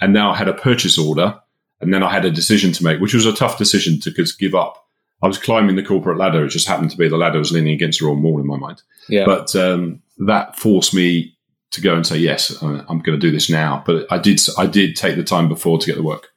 and 0.00 0.12
now 0.12 0.32
I 0.32 0.36
had 0.36 0.48
a 0.48 0.54
purchase 0.54 0.98
order 0.98 1.38
And 1.82 1.94
then 1.94 2.02
I 2.02 2.10
had 2.12 2.26
a 2.26 2.30
decision 2.30 2.72
to 2.72 2.84
make, 2.84 3.00
which 3.00 3.14
was 3.14 3.24
a 3.24 3.32
tough 3.32 3.56
decision 3.56 3.98
to 4.00 4.10
give 4.38 4.54
up. 4.54 4.84
I 5.22 5.26
was 5.26 5.38
climbing 5.38 5.76
the 5.76 5.82
corporate 5.82 6.18
ladder. 6.18 6.44
It 6.44 6.50
just 6.50 6.68
happened 6.68 6.90
to 6.90 6.96
be 6.98 7.08
the 7.08 7.16
ladder 7.16 7.38
was 7.38 7.52
leaning 7.52 7.72
against 7.72 8.00
the 8.00 8.04
wrong 8.06 8.22
wall 8.22 8.38
in 8.38 8.46
my 8.46 8.58
mind. 8.58 8.82
Yeah. 9.08 9.24
But 9.24 9.56
um, 9.56 10.02
that 10.26 10.58
forced 10.58 10.92
me 10.92 11.38
to 11.70 11.80
go 11.80 11.94
and 11.94 12.06
say, 12.06 12.18
yes, 12.18 12.62
uh, 12.62 12.84
I'm 12.86 12.98
going 12.98 13.18
to 13.18 13.26
do 13.26 13.30
this 13.30 13.48
now. 13.48 13.82
But 13.86 14.06
I 14.12 14.18
did, 14.18 14.38
I 14.58 14.66
did 14.66 14.94
take 14.94 15.16
the 15.16 15.24
time 15.24 15.48
before 15.48 15.78
to 15.78 15.86
get 15.86 15.96
the 15.96 16.02
work. 16.02 16.28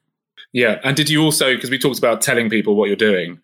Yeah. 0.54 0.80
And 0.86 0.96
did 0.96 1.10
you 1.10 1.22
also, 1.22 1.54
because 1.56 1.70
we 1.70 1.78
talked 1.78 1.98
about 2.00 2.22
telling 2.22 2.50
people 2.50 2.76
what 2.78 2.88
you're 2.88 2.96
doing, 2.96 3.42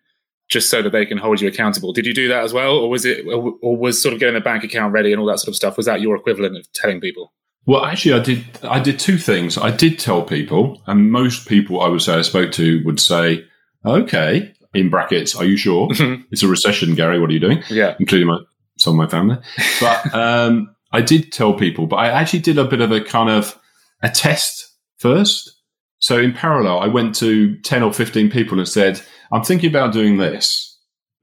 just 0.50 0.70
so 0.70 0.82
that 0.82 0.92
they 0.92 1.06
can 1.06 1.18
hold 1.18 1.40
you 1.40 1.48
accountable. 1.48 1.94
Did 1.94 2.06
you 2.06 2.14
do 2.14 2.28
that 2.28 2.44
as 2.44 2.54
well, 2.54 2.74
or 2.78 2.90
was 2.90 3.06
it, 3.06 3.26
or 3.28 3.78
was 3.78 4.02
sort 4.02 4.14
of 4.14 4.20
getting 4.20 4.36
a 4.36 4.42
bank 4.42 4.64
account 4.64 4.94
ready 4.94 5.12
and 5.12 5.20
all 5.20 5.28
that 5.28 5.40
sort 5.40 5.50
of 5.50 5.56
stuff? 5.56 5.78
Was 5.78 5.86
that 5.86 6.02
your 6.02 6.16
equivalent 6.16 6.58
of 6.58 6.72
telling 6.74 7.00
people? 7.00 7.32
Well, 7.66 7.86
actually, 7.86 8.20
I 8.20 8.24
did. 8.24 8.46
I 8.64 8.80
did 8.80 9.00
two 9.00 9.18
things. 9.18 9.58
I 9.58 9.72
did 9.72 10.00
tell 10.00 10.24
people, 10.24 10.82
and 10.88 11.12
most 11.12 11.48
people 11.48 11.82
I 11.82 11.88
would 11.88 12.02
say 12.02 12.16
I 12.16 12.24
spoke 12.24 12.52
to 12.54 12.84
would 12.84 13.00
say, 13.00 13.46
"Okay." 13.86 14.54
In 14.76 14.90
brackets, 14.92 15.36
are 15.36 15.46
you 15.46 15.58
sure 15.58 15.88
it's 16.32 16.44
a 16.44 16.48
recession, 16.48 16.94
Gary? 16.94 17.20
What 17.20 17.32
are 17.32 17.34
you 17.34 17.40
doing? 17.40 17.64
Yeah, 17.70 17.96
including 18.00 18.28
my 18.28 18.40
some 18.78 19.00
of 19.00 19.06
my 19.06 19.08
family. 19.08 19.38
But 19.80 20.14
um, 20.16 20.76
I 20.92 21.02
did 21.02 21.32
tell 21.32 21.54
people, 21.54 21.88
but 21.88 21.98
I 21.98 22.08
actually 22.10 22.40
did 22.40 22.58
a 22.58 22.66
bit 22.66 22.82
of 22.82 22.92
a 22.92 23.02
kind 23.02 23.30
of 23.30 23.58
a 24.02 24.10
test 24.10 24.76
first. 24.98 25.59
So 26.00 26.18
in 26.18 26.34
parallel, 26.34 26.80
I 26.80 26.88
went 26.88 27.16
to 27.16 27.56
ten 27.58 27.84
or 27.84 27.94
fifteen 27.94 28.30
people 28.30 28.58
and 28.58 28.68
said, 28.68 29.02
I'm 29.32 29.44
thinking 29.44 29.70
about 29.70 29.94
doing 29.94 30.18
this. 30.18 30.78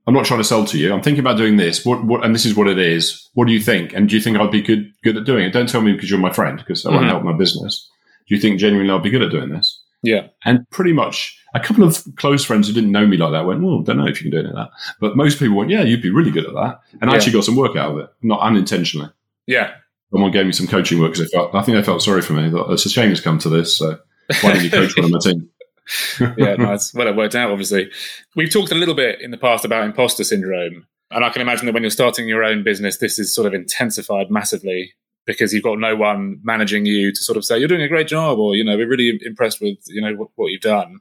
I'm 0.06 0.14
not 0.14 0.25
trying 0.25 0.38
to 0.38 0.45
sell 0.45 0.64
to 0.66 0.78
you. 0.78 0.92
I'm 0.92 1.02
thinking 1.02 1.21
about 1.21 1.37
doing 1.37 1.56
this. 1.56 1.85
What, 1.85 2.04
what, 2.04 2.25
and 2.25 2.33
this 2.33 2.47
is 2.47 2.54
what 2.54 2.68
it 2.68 2.78
is. 2.78 3.28
What 3.35 3.49
do 3.49 3.52
you 3.52 3.61
think? 3.61 3.92
And 3.92 4.09
do 4.09 4.14
you 4.14 4.23
think 4.23 4.37
I'd 4.37 4.52
be 4.52 4.62
good, 4.62 4.92
good 5.02 5.16
at 5.16 5.25
doing 5.25 5.45
it? 5.45 5.52
Don't 5.52 5.68
tell 5.68 5.80
me 5.80 5.92
because 5.92 6.09
you're 6.09 6.21
my 6.21 6.33
friend, 6.33 6.59
because 6.59 6.87
I 6.87 6.90
mm-hmm. 6.90 6.97
won't 6.97 7.09
help 7.09 7.25
my 7.25 7.33
business. 7.33 7.90
Do 8.28 8.35
you 8.37 8.40
think 8.40 8.61
genuinely 8.61 8.92
I'll 8.92 9.00
be 9.00 9.11
good 9.11 9.23
at 9.23 9.33
doing 9.33 9.49
this? 9.49 9.83
Yeah. 10.02 10.28
And 10.45 10.68
pretty 10.71 10.92
much 10.92 11.37
a 11.54 11.61
couple 11.61 11.83
of 11.83 12.04
close 12.14 12.45
friends 12.45 12.68
who 12.68 12.75
didn't 12.75 12.92
know 12.92 13.04
me 13.04 13.16
like 13.16 13.33
that 13.33 13.47
went, 13.47 13.62
well, 13.62 13.80
don't 13.80 13.97
know 13.97 14.06
if 14.06 14.23
you 14.23 14.30
can 14.30 14.40
do 14.40 14.49
it 14.49 14.54
that. 14.54 14.68
But 15.00 15.16
most 15.16 15.40
people 15.40 15.56
went, 15.56 15.71
yeah, 15.71 15.83
you'd 15.83 16.02
be 16.02 16.11
really 16.11 16.30
good 16.30 16.47
at 16.47 16.54
that. 16.54 16.80
And 17.00 17.11
yeah. 17.11 17.12
I 17.12 17.16
actually 17.16 17.33
got 17.33 17.45
some 17.45 17.56
work 17.56 17.75
out 17.75 17.92
of 17.92 17.99
it, 17.99 18.11
not 18.23 18.40
unintentionally. 18.40 19.11
Yeah. 19.47 19.73
Someone 20.12 20.30
gave 20.30 20.47
me 20.47 20.52
some 20.52 20.68
coaching 20.68 21.00
work 21.00 21.14
because 21.14 21.35
I 21.35 21.62
think 21.62 21.76
they 21.76 21.83
felt 21.83 22.02
sorry 22.02 22.23
for 22.23 22.35
me. 22.35 22.52
It's 22.73 22.87
a 22.87 22.90
shame 22.90 23.11
it's 23.11 23.21
come 23.21 23.40
to 23.40 23.49
this. 23.49 23.76
So 23.76 23.99
why 24.40 24.52
didn't 24.52 24.64
you 24.64 24.71
coach 24.71 24.97
one 24.97 25.06
of 25.06 25.11
my 25.12 25.18
team? 25.18 25.50
yeah, 26.37 26.56
nice. 26.56 26.92
Well, 26.92 27.09
it 27.09 27.16
worked 27.16 27.35
out, 27.35 27.50
obviously. 27.50 27.90
We've 28.35 28.52
talked 28.52 28.73
a 28.73 28.76
little 28.76 28.95
bit 28.95 29.21
in 29.21 29.30
the 29.30 29.38
past 29.38 29.64
about 29.64 29.85
imposter 29.85 30.25
syndrome. 30.25 30.87
And 31.11 31.25
I 31.25 31.30
can 31.30 31.40
imagine 31.40 31.66
that 31.66 31.73
when 31.73 31.83
you're 31.83 31.90
starting 31.90 32.26
your 32.26 32.42
own 32.42 32.64
business, 32.64 32.99
this 32.99 33.18
is 33.18 33.33
sort 33.33 33.47
of 33.47 33.54
intensified 33.54 34.30
massively 34.30 34.92
because 35.25 35.52
you've 35.52 35.62
got 35.62 35.78
no 35.78 35.95
one 35.95 36.40
managing 36.42 36.87
you 36.87 37.12
to 37.12 37.23
sort 37.23 37.37
of 37.37 37.45
say, 37.45 37.59
you're 37.59 37.68
doing 37.68 37.83
a 37.83 37.88
great 37.88 38.09
job 38.09 38.38
or, 38.38 38.56
you 38.56 38.64
know, 38.64 38.76
we're 38.76 38.88
really 38.88 39.18
impressed 39.25 39.61
with, 39.61 39.78
you 39.87 40.00
know, 40.00 40.14
what, 40.14 40.28
what 40.35 40.49
you've 40.49 40.61
done. 40.61 40.99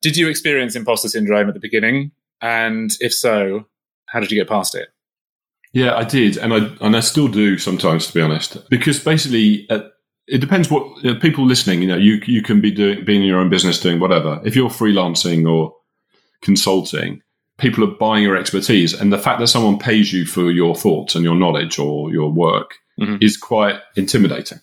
Did 0.00 0.16
you 0.16 0.28
experience 0.28 0.74
imposter 0.74 1.08
syndrome 1.08 1.48
at 1.48 1.54
the 1.54 1.60
beginning? 1.60 2.12
And 2.40 2.90
if 3.00 3.12
so, 3.12 3.66
how 4.06 4.20
did 4.20 4.30
you 4.30 4.38
get 4.38 4.48
past 4.48 4.74
it? 4.74 4.88
Yeah, 5.72 5.96
I 5.96 6.04
did, 6.04 6.38
and 6.38 6.54
I 6.54 6.58
and 6.80 6.96
I 6.96 7.00
still 7.00 7.28
do 7.28 7.58
sometimes, 7.58 8.06
to 8.06 8.14
be 8.14 8.22
honest, 8.22 8.68
because 8.70 8.98
basically 9.04 9.66
at 9.68 9.92
it 10.28 10.38
depends 10.38 10.70
what 10.70 11.02
you 11.02 11.14
know, 11.14 11.20
people 11.20 11.46
listening. 11.46 11.82
You 11.82 11.88
know, 11.88 11.96
you 11.96 12.20
you 12.26 12.42
can 12.42 12.60
be 12.60 12.70
doing 12.70 13.04
being 13.04 13.22
in 13.22 13.28
your 13.28 13.40
own 13.40 13.48
business, 13.48 13.80
doing 13.80 13.98
whatever. 13.98 14.40
If 14.44 14.54
you're 14.54 14.68
freelancing 14.68 15.50
or 15.50 15.74
consulting, 16.42 17.22
people 17.56 17.84
are 17.84 17.96
buying 17.96 18.22
your 18.22 18.36
expertise, 18.36 18.92
and 18.92 19.12
the 19.12 19.18
fact 19.18 19.40
that 19.40 19.48
someone 19.48 19.78
pays 19.78 20.12
you 20.12 20.26
for 20.26 20.50
your 20.50 20.74
thoughts 20.74 21.14
and 21.14 21.24
your 21.24 21.34
knowledge 21.34 21.78
or 21.78 22.12
your 22.12 22.30
work 22.30 22.74
mm-hmm. 23.00 23.16
is 23.20 23.36
quite 23.36 23.80
intimidating, 23.96 24.60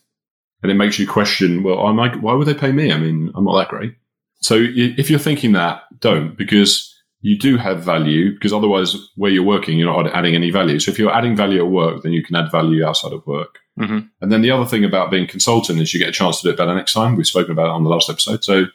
and 0.62 0.72
it 0.72 0.76
makes 0.76 1.00
you 1.00 1.08
question. 1.08 1.64
Well, 1.64 1.88
am 1.88 2.00
I, 2.00 2.16
why 2.16 2.34
would 2.34 2.48
they 2.48 2.54
pay 2.54 2.72
me? 2.72 2.92
I 2.92 2.98
mean, 2.98 3.32
I'm 3.36 3.46
not 3.46 3.58
that 3.58 3.70
great. 3.70 3.96
So 4.42 4.56
if 4.60 5.10
you're 5.10 5.20
thinking 5.20 5.54
that, 5.54 5.84
don't 6.00 6.38
because 6.38 6.92
you 7.22 7.40
do 7.40 7.58
have 7.58 7.82
value 7.82 8.34
because 8.34 8.54
otherwise 8.54 8.96
where 9.16 9.32
you're 9.32 9.42
working 9.42 9.80
you're 9.80 9.92
not 9.92 10.14
adding 10.14 10.36
any 10.36 10.52
value 10.52 10.80
so 10.80 10.92
if 10.92 11.00
you're 11.00 11.12
adding 11.12 11.36
value 11.36 11.58
at 11.58 11.72
work 11.72 12.04
then 12.04 12.12
you 12.12 12.24
can 12.24 12.36
add 12.36 12.52
value 12.52 12.86
outside 12.86 13.14
of 13.14 13.26
work 13.26 13.58
mm-hmm. 13.80 14.00
and 14.22 14.32
then 14.32 14.42
the 14.42 14.52
other 14.52 14.66
thing 14.66 14.84
about 14.84 15.12
being 15.12 15.28
consultant 15.28 15.80
is 15.80 15.94
you 15.94 16.00
get 16.00 16.10
a 16.10 16.14
chance 16.14 16.42
to 16.42 16.48
do 16.48 16.52
it 16.52 16.58
better 16.58 16.76
next 16.76 16.94
time. 16.94 17.16
We've 17.16 17.28
spoken 17.28 17.52
about 17.52 17.68
it 17.68 17.72
on 17.72 17.84
the 17.84 17.90
last 17.90 18.10
episode. 18.10 18.44
So 18.44 18.66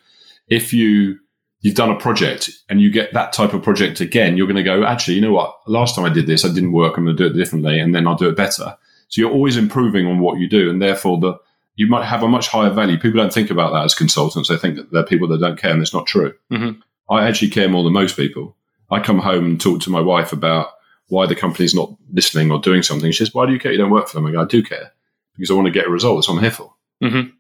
if 0.48 0.72
you 0.72 1.18
you've 1.60 1.74
done 1.74 1.90
a 1.90 1.98
project 1.98 2.50
and 2.68 2.80
you 2.80 2.90
get 2.90 3.12
that 3.12 3.34
type 3.34 3.52
of 3.52 3.62
project 3.62 4.00
again 4.00 4.38
you're 4.38 4.46
going 4.46 4.56
to 4.56 4.62
go 4.62 4.82
actually 4.84 5.14
you 5.14 5.20
know 5.20 5.32
what? 5.32 5.56
Last 5.66 5.94
time 5.94 6.04
i 6.04 6.08
did 6.08 6.26
this 6.26 6.44
i 6.44 6.48
didn't 6.48 6.72
work. 6.72 6.96
I'm 6.96 7.04
going 7.04 7.16
to 7.16 7.22
do 7.22 7.32
it 7.32 7.38
differently 7.38 7.78
and 7.78 7.94
then 7.94 8.06
i'll 8.06 8.16
do 8.16 8.28
it 8.28 8.36
better. 8.36 8.76
So 9.08 9.20
you're 9.20 9.32
always 9.32 9.56
improving 9.56 10.06
on 10.06 10.20
what 10.20 10.38
you 10.38 10.48
do 10.48 10.70
and 10.70 10.80
therefore 10.80 11.18
the 11.18 11.38
you 11.76 11.86
might 11.86 12.04
have 12.04 12.22
a 12.22 12.28
much 12.28 12.48
higher 12.48 12.68
value. 12.70 12.98
People 12.98 13.20
don't 13.22 13.32
think 13.32 13.50
about 13.50 13.72
that 13.72 13.84
as 13.84 13.94
consultants. 13.94 14.48
They 14.50 14.58
think 14.58 14.76
that 14.76 14.92
they're 14.92 15.02
people 15.02 15.28
that 15.28 15.40
don't 15.40 15.58
care 15.58 15.72
and 15.72 15.80
it's 15.80 15.94
not 15.94 16.06
true. 16.06 16.34
Mm-hmm. 16.50 16.80
I 17.10 17.26
actually 17.26 17.50
care 17.50 17.68
more 17.68 17.84
than 17.84 17.94
most 17.94 18.16
people. 18.16 18.54
I 18.90 19.00
come 19.00 19.18
home 19.18 19.44
and 19.44 19.60
talk 19.60 19.80
to 19.82 19.90
my 19.90 20.00
wife 20.00 20.32
about 20.32 20.68
why 21.10 21.26
the 21.26 21.34
company's 21.34 21.74
not 21.74 21.94
listening 22.12 22.50
or 22.50 22.58
doing 22.58 22.82
something. 22.82 23.10
She 23.10 23.18
says, 23.18 23.34
"Why 23.34 23.46
do 23.46 23.52
you 23.52 23.58
care? 23.58 23.72
You 23.72 23.78
don't 23.78 23.90
work 23.90 24.08
for 24.08 24.16
them." 24.16 24.26
I 24.26 24.32
go, 24.32 24.42
"I 24.42 24.46
do 24.46 24.62
care 24.62 24.92
because 25.34 25.50
I 25.50 25.54
want 25.54 25.66
to 25.66 25.72
get 25.72 25.86
a 25.86 25.90
result. 25.90 26.16
That's 26.16 26.28
what 26.28 26.36
I'm 26.36 26.42
here 26.42 26.50
for." 26.50 26.74
Mm-hmm. 27.02 27.30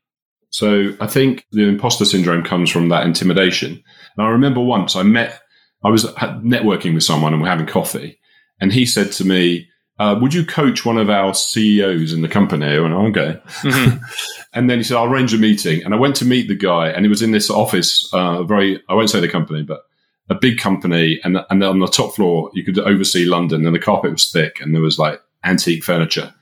So 0.50 0.94
I 1.00 1.06
think 1.06 1.46
the 1.52 1.68
imposter 1.68 2.04
syndrome 2.04 2.42
comes 2.42 2.70
from 2.70 2.88
that 2.88 3.06
intimidation. 3.06 3.82
And 4.16 4.26
I 4.26 4.30
remember 4.30 4.60
once 4.60 4.96
I 4.96 5.04
met, 5.04 5.40
I 5.84 5.90
was 5.90 6.04
networking 6.04 6.94
with 6.94 7.04
someone 7.04 7.32
and 7.32 7.40
we're 7.40 7.48
having 7.48 7.66
coffee, 7.66 8.18
and 8.60 8.72
he 8.72 8.84
said 8.84 9.12
to 9.12 9.24
me, 9.24 9.68
uh, 9.98 10.18
"Would 10.20 10.34
you 10.34 10.44
coach 10.44 10.84
one 10.84 10.98
of 10.98 11.08
our 11.08 11.32
CEOs 11.32 12.12
in 12.12 12.22
the 12.22 12.28
company?" 12.28 12.66
And 12.66 12.92
I 12.92 12.96
went, 12.96 13.16
"Okay." 13.16 13.40
Mm-hmm. 13.62 14.04
and 14.52 14.68
then 14.68 14.78
he 14.78 14.84
said, 14.84 14.96
"I'll 14.96 15.04
arrange 15.04 15.32
a 15.32 15.38
meeting." 15.38 15.84
And 15.84 15.94
I 15.94 15.96
went 15.98 16.16
to 16.16 16.24
meet 16.24 16.48
the 16.48 16.56
guy, 16.56 16.88
and 16.88 17.04
he 17.04 17.08
was 17.08 17.22
in 17.22 17.30
this 17.30 17.50
office, 17.50 18.08
uh, 18.12 18.42
very 18.42 18.82
I 18.88 18.94
won't 18.94 19.10
say 19.10 19.20
the 19.20 19.28
company, 19.28 19.62
but 19.62 19.82
a 20.30 20.34
big 20.34 20.58
company, 20.58 21.20
and 21.24 21.38
and 21.50 21.62
on 21.62 21.80
the 21.80 21.86
top 21.86 22.14
floor 22.14 22.50
you 22.54 22.64
could 22.64 22.78
oversee 22.78 23.26
London, 23.26 23.66
and 23.66 23.74
the 23.74 23.80
carpet 23.80 24.12
was 24.12 24.30
thick, 24.30 24.60
and 24.60 24.74
there 24.74 24.82
was 24.82 24.98
like 24.98 25.20
antique 25.44 25.84
furniture. 25.84 26.32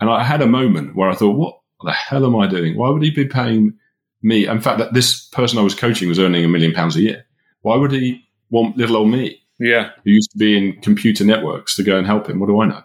And 0.00 0.08
I 0.08 0.22
had 0.22 0.42
a 0.42 0.46
moment 0.46 0.94
where 0.94 1.10
I 1.10 1.14
thought, 1.14 1.36
"What 1.36 1.58
the 1.82 1.92
hell 1.92 2.24
am 2.26 2.36
I 2.36 2.46
doing? 2.46 2.76
Why 2.76 2.90
would 2.90 3.02
he 3.02 3.10
be 3.10 3.24
paying 3.26 3.74
me?" 4.22 4.46
In 4.46 4.60
fact, 4.60 4.78
that 4.78 4.94
this 4.94 5.26
person 5.28 5.58
I 5.58 5.62
was 5.62 5.74
coaching 5.74 6.08
was 6.08 6.18
earning 6.18 6.44
a 6.44 6.48
million 6.48 6.72
pounds 6.72 6.96
a 6.96 7.02
year. 7.02 7.24
Why 7.62 7.76
would 7.76 7.92
he 7.92 8.22
want 8.50 8.76
little 8.76 8.96
old 8.96 9.10
me? 9.10 9.40
Yeah, 9.58 9.90
who 10.04 10.10
used 10.10 10.30
to 10.32 10.38
be 10.38 10.56
in 10.56 10.80
computer 10.80 11.24
networks 11.24 11.76
to 11.76 11.82
go 11.82 11.96
and 11.96 12.06
help 12.06 12.28
him? 12.28 12.40
What 12.40 12.48
do 12.48 12.60
I 12.60 12.66
know? 12.66 12.82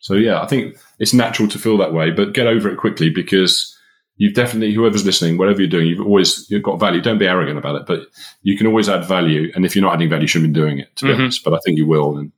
So 0.00 0.14
yeah, 0.14 0.40
I 0.40 0.46
think 0.46 0.76
it's 0.98 1.14
natural 1.14 1.48
to 1.48 1.58
feel 1.58 1.76
that 1.78 1.92
way, 1.92 2.10
but 2.10 2.32
get 2.32 2.46
over 2.46 2.70
it 2.70 2.78
quickly 2.78 3.10
because 3.10 3.77
you've 4.18 4.34
definitely 4.34 4.74
whoever's 4.74 5.06
listening, 5.06 5.38
whatever 5.38 5.60
you're 5.60 5.70
doing, 5.70 5.86
you've 5.86 6.04
always 6.04 6.48
you've 6.50 6.62
got 6.62 6.78
value. 6.78 7.00
Don't 7.00 7.18
be 7.18 7.26
arrogant 7.26 7.56
about 7.56 7.76
it, 7.76 7.86
but 7.86 8.00
you 8.42 8.58
can 8.58 8.66
always 8.66 8.88
add 8.88 9.04
value. 9.04 9.50
And 9.54 9.64
if 9.64 9.74
you're 9.74 9.84
not 9.84 9.94
adding 9.94 10.10
value, 10.10 10.22
you 10.22 10.28
shouldn't 10.28 10.52
be 10.52 10.60
doing 10.60 10.78
it. 10.78 10.94
To 10.96 11.06
be 11.06 11.12
mm-hmm. 11.12 11.22
honest, 11.22 11.44
but 11.44 11.54
I 11.54 11.58
think 11.64 11.78
you 11.78 11.86
will, 11.86 12.18
and 12.18 12.32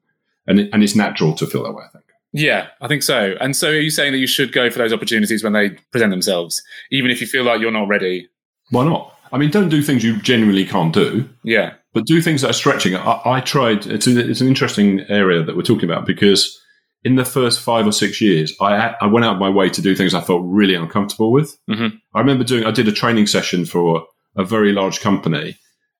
and 0.46 0.60
it, 0.60 0.70
and 0.72 0.84
it's 0.84 0.94
natural 0.94 1.34
to 1.34 1.46
feel 1.46 1.64
that 1.64 1.72
way. 1.72 1.82
I 1.84 1.88
think. 1.88 2.04
Yeah, 2.32 2.68
I 2.80 2.86
think 2.86 3.02
so. 3.02 3.34
And 3.40 3.56
so, 3.56 3.70
are 3.70 3.80
you 3.80 3.90
saying 3.90 4.12
that 4.12 4.18
you 4.18 4.28
should 4.28 4.52
go 4.52 4.70
for 4.70 4.78
those 4.78 4.92
opportunities 4.92 5.42
when 5.42 5.52
they 5.52 5.70
present 5.90 6.10
themselves, 6.10 6.62
even 6.92 7.10
if 7.10 7.20
you 7.20 7.26
feel 7.26 7.42
like 7.42 7.60
you're 7.60 7.72
not 7.72 7.88
ready? 7.88 8.28
Why 8.70 8.84
not? 8.84 9.16
I 9.32 9.38
mean, 9.38 9.50
don't 9.50 9.68
do 9.68 9.82
things 9.82 10.04
you 10.04 10.20
genuinely 10.20 10.64
can't 10.64 10.92
do. 10.92 11.28
Yeah, 11.42 11.74
but 11.92 12.04
do 12.04 12.20
things 12.20 12.42
that 12.42 12.50
are 12.50 12.54
stretching. 12.54 12.94
I, 12.94 13.20
I 13.24 13.40
tried. 13.40 13.86
It's 13.86 14.06
a, 14.06 14.30
it's 14.30 14.40
an 14.40 14.48
interesting 14.48 15.00
area 15.08 15.42
that 15.42 15.56
we're 15.56 15.62
talking 15.62 15.90
about 15.90 16.06
because 16.06 16.60
in 17.02 17.16
the 17.16 17.24
first 17.24 17.60
five 17.60 17.86
or 17.86 17.92
six 17.92 18.20
years, 18.20 18.54
I, 18.60 18.94
I 19.00 19.06
went 19.06 19.24
out 19.24 19.34
of 19.34 19.40
my 19.40 19.48
way 19.48 19.70
to 19.70 19.82
do 19.82 19.94
things 19.94 20.14
I 20.14 20.20
felt 20.20 20.42
really 20.44 20.74
uncomfortable 20.74 21.32
with. 21.32 21.56
Mm-hmm. 21.68 21.96
I 22.14 22.20
remember 22.20 22.44
doing, 22.44 22.64
I 22.64 22.70
did 22.70 22.88
a 22.88 22.92
training 22.92 23.26
session 23.26 23.64
for 23.64 24.04
a 24.36 24.44
very 24.44 24.72
large 24.72 25.00
company 25.00 25.56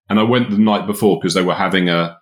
and 0.09 0.19
I 0.19 0.25
went 0.25 0.51
the 0.51 0.59
night 0.59 0.87
before 0.87 1.19
because 1.19 1.35
they 1.35 1.43
were 1.43 1.55
having 1.55 1.89
a, 1.89 2.19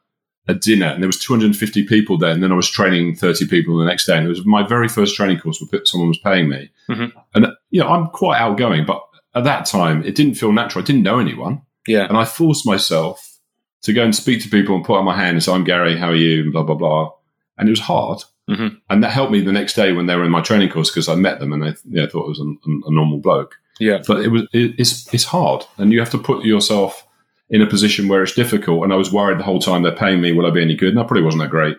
a 0.47 0.54
dinner 0.54 0.87
and 0.87 1.02
there 1.02 1.08
was 1.08 1.18
250 1.18 1.87
people 1.87 2.18
there. 2.18 2.30
And 2.30 2.42
then 2.42 2.52
I 2.52 2.54
was 2.56 2.70
training 2.70 3.16
30 3.16 3.49
people 3.49 3.76
the 3.78 3.85
next 3.85 4.06
day. 4.06 4.16
And 4.16 4.26
it 4.26 4.30
was 4.30 4.47
my 4.47 4.66
very 4.66 4.88
first 4.88 5.16
training 5.16 5.40
course 5.40 5.61
where 5.61 5.85
someone 5.85 6.08
was 6.08 6.18
paying 6.18 6.49
me. 6.49 6.70
Mm-hmm. 6.88 7.18
And, 7.35 7.49
you 7.70 7.80
know, 7.80 7.88
I'm 7.88 8.06
quite 8.08 8.38
outgoing, 8.38 8.87
but 8.87 9.02
at 9.35 9.44
that 9.44 9.66
time 9.66 10.04
it 10.04 10.14
didn't 10.14 10.35
feel 10.35 10.52
natural. 10.52 10.85
I 10.85 10.87
didn't 10.87 11.02
know 11.02 11.18
anyone. 11.18 11.62
Yeah. 11.87 12.06
And 12.06 12.16
I 12.16 12.25
forced 12.25 12.64
myself 12.64 13.38
to 13.82 13.92
go 13.92 14.04
and 14.04 14.14
speak 14.14 14.42
to 14.42 14.49
people 14.49 14.76
and 14.76 14.85
put 14.85 14.99
out 14.99 15.04
my 15.04 15.16
hand 15.16 15.37
and 15.37 15.42
say, 15.42 15.52
I'm 15.52 15.64
Gary, 15.64 15.97
how 15.97 16.11
are 16.11 16.14
you? 16.14 16.42
And 16.42 16.52
blah, 16.52 16.62
blah, 16.62 16.75
blah. 16.75 17.11
And 17.56 17.68
it 17.68 17.73
was 17.73 17.80
hard 17.80 18.23
Mm-hmm. 18.48 18.76
And 18.88 19.04
that 19.04 19.10
helped 19.10 19.32
me 19.32 19.40
the 19.40 19.52
next 19.52 19.74
day 19.74 19.92
when 19.92 20.06
they 20.06 20.16
were 20.16 20.24
in 20.24 20.30
my 20.30 20.40
training 20.40 20.70
course 20.70 20.90
because 20.90 21.08
I 21.08 21.14
met 21.14 21.38
them 21.38 21.52
and 21.52 21.64
I 21.64 21.74
yeah, 21.90 22.06
thought 22.06 22.24
it 22.24 22.28
was 22.28 22.40
a, 22.40 22.88
a, 22.88 22.90
normal 22.90 23.18
bloke. 23.18 23.56
Yeah. 23.78 24.02
But 24.06 24.20
it 24.20 24.28
was 24.28 24.42
it, 24.52 24.74
it's 24.78 25.12
it's 25.12 25.24
hard 25.24 25.64
and 25.76 25.92
you 25.92 26.00
have 26.00 26.10
to 26.10 26.18
put 26.18 26.44
yourself 26.44 27.06
in 27.50 27.60
a 27.60 27.66
position 27.66 28.08
where 28.08 28.22
it's 28.22 28.34
difficult. 28.34 28.84
And 28.84 28.92
I 28.92 28.96
was 28.96 29.12
worried 29.12 29.38
the 29.38 29.44
whole 29.44 29.60
time 29.60 29.82
they're 29.82 29.92
paying 29.92 30.20
me, 30.20 30.32
will 30.32 30.46
I 30.46 30.50
be 30.50 30.62
any 30.62 30.76
good? 30.76 30.90
And 30.90 30.98
I 30.98 31.02
probably 31.02 31.22
wasn't 31.22 31.42
that 31.42 31.50
great. 31.50 31.76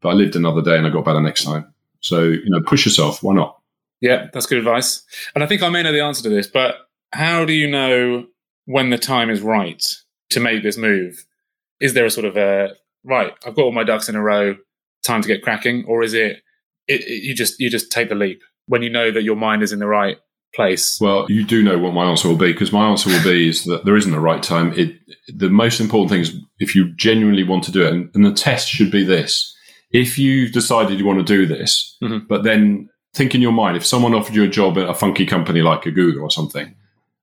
But 0.00 0.10
I 0.10 0.12
lived 0.12 0.36
another 0.36 0.62
day 0.62 0.76
and 0.76 0.86
I 0.86 0.90
got 0.90 1.04
better 1.04 1.20
next 1.20 1.44
time. 1.44 1.72
So, 2.00 2.22
you 2.22 2.48
know, 2.48 2.60
push 2.62 2.86
yourself. 2.86 3.22
Why 3.22 3.34
not? 3.34 3.58
Yeah, 4.00 4.28
that's 4.32 4.46
good 4.46 4.58
advice. 4.58 5.02
And 5.34 5.42
I 5.42 5.46
think 5.46 5.62
I 5.62 5.68
may 5.68 5.82
know 5.82 5.92
the 5.92 6.00
answer 6.00 6.22
to 6.22 6.28
this, 6.28 6.46
but 6.46 6.88
how 7.12 7.44
do 7.44 7.52
you 7.52 7.68
know 7.68 8.26
when 8.66 8.90
the 8.90 8.98
time 8.98 9.28
is 9.28 9.40
right 9.40 9.84
to 10.30 10.40
make 10.40 10.62
this 10.62 10.76
move? 10.76 11.24
Is 11.80 11.94
there 11.94 12.06
a 12.06 12.10
sort 12.10 12.26
of 12.26 12.36
a 12.36 12.74
right, 13.04 13.32
I've 13.44 13.54
got 13.54 13.62
all 13.62 13.72
my 13.72 13.84
ducks 13.84 14.08
in 14.08 14.14
a 14.14 14.22
row, 14.22 14.56
time 15.04 15.22
to 15.22 15.28
get 15.28 15.42
cracking, 15.42 15.84
or 15.86 16.02
is 16.02 16.14
it, 16.14 16.38
it, 16.86 17.02
it, 17.02 17.22
you 17.22 17.34
just 17.34 17.58
you 17.60 17.70
just 17.70 17.90
take 17.92 18.08
the 18.08 18.14
leap 18.14 18.40
when 18.66 18.82
you 18.82 18.90
know 18.90 19.10
that 19.10 19.22
your 19.22 19.36
mind 19.36 19.62
is 19.62 19.72
in 19.72 19.78
the 19.78 19.86
right 19.86 20.18
place? 20.54 20.98
Well, 21.00 21.26
you 21.28 21.44
do 21.44 21.62
know 21.62 21.78
what 21.78 21.92
my 21.94 22.04
answer 22.04 22.28
will 22.28 22.36
be 22.36 22.52
because 22.52 22.72
my 22.72 22.88
answer 22.88 23.10
will 23.10 23.22
be 23.22 23.48
is 23.48 23.64
that 23.64 23.84
there 23.84 23.96
isn't 23.96 24.14
a 24.14 24.20
right 24.20 24.42
time. 24.42 24.72
It 24.74 24.96
the 25.28 25.50
most 25.50 25.80
important 25.80 26.10
thing 26.10 26.20
is 26.20 26.36
if 26.58 26.74
you 26.74 26.92
genuinely 26.96 27.44
want 27.44 27.64
to 27.64 27.72
do 27.72 27.82
it, 27.86 27.92
and, 27.92 28.10
and 28.14 28.24
the 28.24 28.32
test 28.32 28.68
should 28.68 28.90
be 28.90 29.04
this: 29.04 29.54
if 29.90 30.18
you've 30.18 30.52
decided 30.52 30.98
you 30.98 31.06
want 31.06 31.18
to 31.26 31.36
do 31.36 31.46
this, 31.46 31.96
Mhm. 32.02 32.26
but 32.28 32.42
then 32.44 32.88
think 33.14 33.34
in 33.34 33.40
your 33.42 33.52
mind, 33.52 33.76
if 33.76 33.86
someone 33.86 34.14
offered 34.14 34.34
you 34.34 34.44
a 34.44 34.48
job 34.48 34.78
at 34.78 34.88
a 34.88 34.94
funky 34.94 35.26
company 35.26 35.60
like 35.62 35.86
a 35.86 35.90
Google 35.90 36.22
or 36.22 36.30
something, 36.30 36.74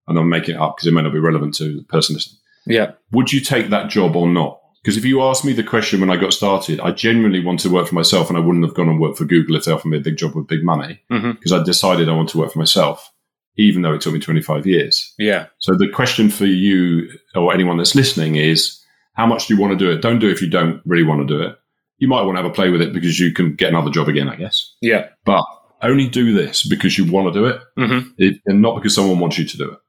and 0.07 0.17
I'm 0.19 0.29
making 0.29 0.55
it 0.55 0.61
up 0.61 0.75
because 0.75 0.87
it 0.87 0.93
may 0.93 1.01
not 1.03 1.13
be 1.13 1.19
relevant 1.19 1.53
to 1.55 1.77
the 1.77 1.83
person 1.83 2.15
listening, 2.15 2.39
Yeah. 2.67 2.91
would 3.11 3.31
you 3.31 3.39
take 3.39 3.69
that 3.69 3.89
job 3.89 4.15
or 4.15 4.27
not? 4.27 4.59
Because 4.85 4.97
if 4.97 5.05
you 5.05 5.23
asked 5.23 5.43
me 5.43 5.51
the 5.51 5.63
question 5.63 5.99
when 5.99 6.11
I 6.11 6.15
got 6.15 6.31
started, 6.31 6.79
I 6.79 6.91
genuinely 6.91 7.43
want 7.43 7.59
to 7.61 7.71
work 7.71 7.87
for 7.87 7.95
myself, 7.95 8.29
and 8.29 8.37
I 8.37 8.39
wouldn't 8.39 8.63
have 8.63 8.75
gone 8.75 8.87
and 8.87 8.99
worked 8.99 9.17
for 9.17 9.25
Google 9.25 9.55
if 9.55 9.65
they 9.65 9.71
offered 9.71 9.89
me 9.89 9.97
a 9.97 10.01
big 10.01 10.15
job 10.15 10.35
with 10.35 10.45
big 10.45 10.63
money 10.63 11.01
because 11.09 11.51
I 11.51 11.63
decided 11.63 12.07
I 12.07 12.13
want 12.13 12.29
to 12.29 12.37
work 12.37 12.53
for 12.53 12.59
myself, 12.59 13.11
even 13.57 13.81
though 13.81 13.95
it 13.95 14.01
took 14.01 14.13
me 14.13 14.19
25 14.19 14.67
years. 14.67 15.11
Yeah. 15.17 15.47
So 15.57 15.73
the 15.73 15.89
question 15.89 16.29
for 16.29 16.45
you 16.45 17.09
or 17.33 17.51
anyone 17.51 17.77
that's 17.77 17.95
listening 17.95 18.35
is 18.35 18.79
how 19.13 19.25
much 19.25 19.47
do 19.47 19.55
you 19.55 19.59
want 19.59 19.71
to 19.71 19.83
do 19.83 19.89
it? 19.89 20.03
Don't 20.03 20.19
do 20.19 20.27
it 20.27 20.33
if 20.33 20.41
you 20.43 20.49
don't 20.51 20.81
really 20.85 21.03
want 21.03 21.27
to 21.27 21.33
do 21.35 21.41
it. 21.41 21.57
You 21.97 22.07
might 22.07 22.21
want 22.21 22.37
to 22.37 22.43
have 22.43 22.51
a 22.51 22.53
play 22.53 22.69
with 22.69 22.83
it 22.83 22.93
because 22.93 23.19
you 23.19 23.33
can 23.33 23.55
get 23.55 23.69
another 23.69 23.89
job 23.89 24.07
again, 24.07 24.29
I 24.29 24.35
guess. 24.35 24.71
Yeah. 24.81 25.07
But 25.25 25.43
only 25.81 26.07
do 26.07 26.31
this 26.33 26.63
because 26.67 26.95
you 26.97 27.11
want 27.11 27.33
to 27.33 27.39
do 27.39 27.45
it, 27.45 27.61
hmm 27.75 28.09
it 28.17 28.39
and 28.45 28.61
not 28.61 28.75
because 28.75 28.93
someone 28.93 29.19
wants 29.19 29.39
you 29.39 29.45
to 29.45 29.57
do 29.57 29.71
it. 29.71 29.79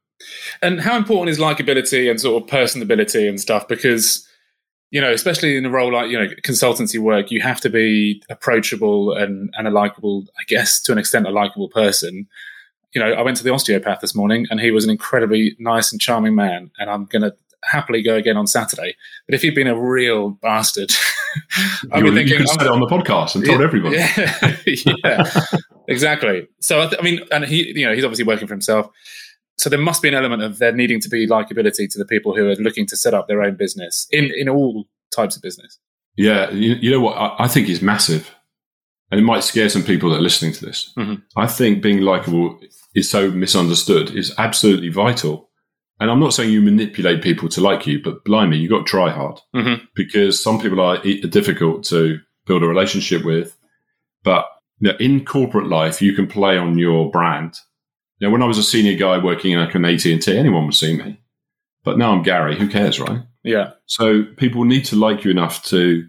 And 0.63 0.81
how 0.81 0.97
important 0.97 1.29
is 1.29 1.39
likability 1.39 2.11
and 2.11 2.19
sort 2.19 2.43
of 2.43 2.49
personability 2.49 3.29
and 3.29 3.39
stuff? 3.41 3.69
Because, 3.69 4.26
you 4.97 5.03
know, 5.03 5.13
especially 5.13 5.59
in 5.59 5.67
a 5.67 5.69
role 5.69 5.93
like, 5.93 6.11
you 6.11 6.19
know, 6.19 6.27
consultancy 6.43 6.99
work, 6.99 7.31
you 7.31 7.43
have 7.43 7.61
to 7.61 7.69
be 7.69 8.23
approachable 8.31 9.13
and, 9.13 9.53
and 9.59 9.69
a 9.69 9.71
likable, 9.71 10.25
I 10.41 10.45
guess, 10.49 10.81
to 10.85 10.93
an 10.93 10.97
extent, 10.97 11.27
a 11.27 11.31
likable 11.31 11.69
person. 11.69 12.27
You 12.95 13.03
know, 13.03 13.13
I 13.13 13.21
went 13.21 13.37
to 13.37 13.45
the 13.45 13.53
osteopath 13.53 14.01
this 14.01 14.15
morning 14.15 14.47
and 14.51 14.59
he 14.59 14.71
was 14.71 14.85
an 14.85 14.91
incredibly 14.91 15.55
nice 15.59 15.93
and 15.93 16.01
charming 16.01 16.35
man. 16.35 16.71
And 16.79 16.89
I'm 16.89 17.05
going 17.05 17.21
to 17.21 17.37
happily 17.63 18.01
go 18.01 18.15
again 18.15 18.39
on 18.39 18.47
Saturday. 18.47 18.97
But 19.27 19.35
if 19.35 19.43
he'd 19.43 19.55
been 19.55 19.67
a 19.67 19.79
real 19.79 20.31
bastard, 20.31 20.91
I'd 21.93 22.03
be 22.03 22.09
you 22.23 22.29
could 22.31 22.39
have 22.39 22.49
said 22.49 22.63
it 22.63 22.69
on 22.69 22.81
the 22.81 22.87
podcast 22.87 23.35
and 23.35 23.45
told 23.45 23.61
everybody. 23.61 23.97
Yeah, 23.97 24.57
yeah, 25.05 25.31
exactly. 25.89 26.49
So 26.61 26.81
I, 26.81 26.87
th- 26.87 26.99
I 26.99 27.05
mean, 27.05 27.21
and 27.31 27.45
he, 27.45 27.79
you 27.79 27.85
know, 27.85 27.95
he's 27.95 28.03
obviously 28.03 28.25
working 28.25 28.49
for 28.49 28.55
himself. 28.55 28.89
So 29.59 29.71
there 29.71 29.79
must 29.81 30.03
be 30.03 30.09
an 30.09 30.15
element 30.15 30.43
of 30.43 30.59
there 30.59 30.73
needing 30.73 31.01
to 31.01 31.09
be 31.09 31.27
likability 31.27 31.89
to 31.91 31.99
the 31.99 32.05
people 32.05 32.37
who 32.37 32.49
are 32.49 32.55
looking 32.57 32.87
to 32.87 32.97
set 32.97 33.15
up 33.15 33.27
their 33.29 33.43
own 33.43 33.57
business 33.57 34.07
in 34.11 34.31
in 34.37 34.49
all 34.49 34.85
types 35.15 35.37
of 35.37 35.43
business. 35.43 35.79
Yeah, 36.17 36.51
you, 36.51 36.75
you 36.75 36.91
know 36.91 37.01
what? 37.01 37.17
I, 37.17 37.45
I 37.45 37.49
think 37.49 37.69
is 37.69 37.83
massive, 37.83 38.35
and 39.11 39.21
it 39.21 39.25
might 39.25 39.45
scare 39.45 39.69
some 39.69 39.83
people 39.83 40.11
that 40.11 40.17
are 40.17 40.23
listening 40.23 40.53
to 40.53 40.65
this. 40.65 40.93
Mhm. 40.97 41.23
I 41.37 41.47
think 41.47 41.83
being 41.83 42.01
likable 42.01 42.59
is 42.95 43.09
so 43.11 43.31
misunderstood. 43.31 44.15
is 44.17 44.33
absolutely 44.39 44.89
vital. 44.89 45.51
And 46.01 46.11
I'm 46.11 46.21
not 46.21 46.35
saying 46.35 46.51
you 46.53 46.61
manipulate 46.61 47.23
people 47.23 47.49
to 47.51 47.61
like 47.63 47.87
you, 47.87 48.03
but 48.03 48.23
blimey, 48.25 48.59
you 48.59 48.69
got 48.69 48.87
to 48.87 48.91
try 48.91 49.11
hard 49.11 49.41
Mhm. 49.55 49.81
because 49.95 50.43
some 50.43 50.61
people 50.61 50.81
are 50.81 50.99
e- 51.07 51.23
difficult 51.23 51.85
to 51.85 52.19
build 52.47 52.63
a 52.63 52.67
relationship 52.67 53.25
with. 53.25 53.57
But 54.23 54.45
you 54.81 54.91
know, 54.93 54.97
in 54.99 55.25
corporate 55.25 55.69
life, 55.69 56.03
you 56.03 56.13
can 56.13 56.27
play 56.27 56.59
on 56.59 56.77
your 56.79 57.11
brand. 57.11 57.55
You 58.19 58.27
know, 58.27 58.33
when 58.33 58.43
I 58.43 58.47
was 58.47 58.59
a 58.59 58.63
senior 58.63 58.97
guy 58.97 59.23
working 59.23 59.53
in 59.53 59.59
like 59.59 59.75
an 59.75 59.85
AT 59.85 60.05
and 60.07 60.23
T, 60.23 60.37
anyone 60.37 60.67
would 60.67 60.75
see 60.75 60.97
me. 60.97 61.21
But 61.85 61.99
now 61.99 62.13
I'm 62.13 62.23
Gary. 62.23 62.57
Who 62.59 62.69
cares, 62.69 62.99
right? 62.99 63.21
Yeah, 63.45 63.73
So 63.87 64.25
people 64.25 64.65
need 64.65 64.87
to 64.87 64.97
like 64.97 65.25
you 65.25 65.31
enough 65.31 65.65
to 65.67 66.09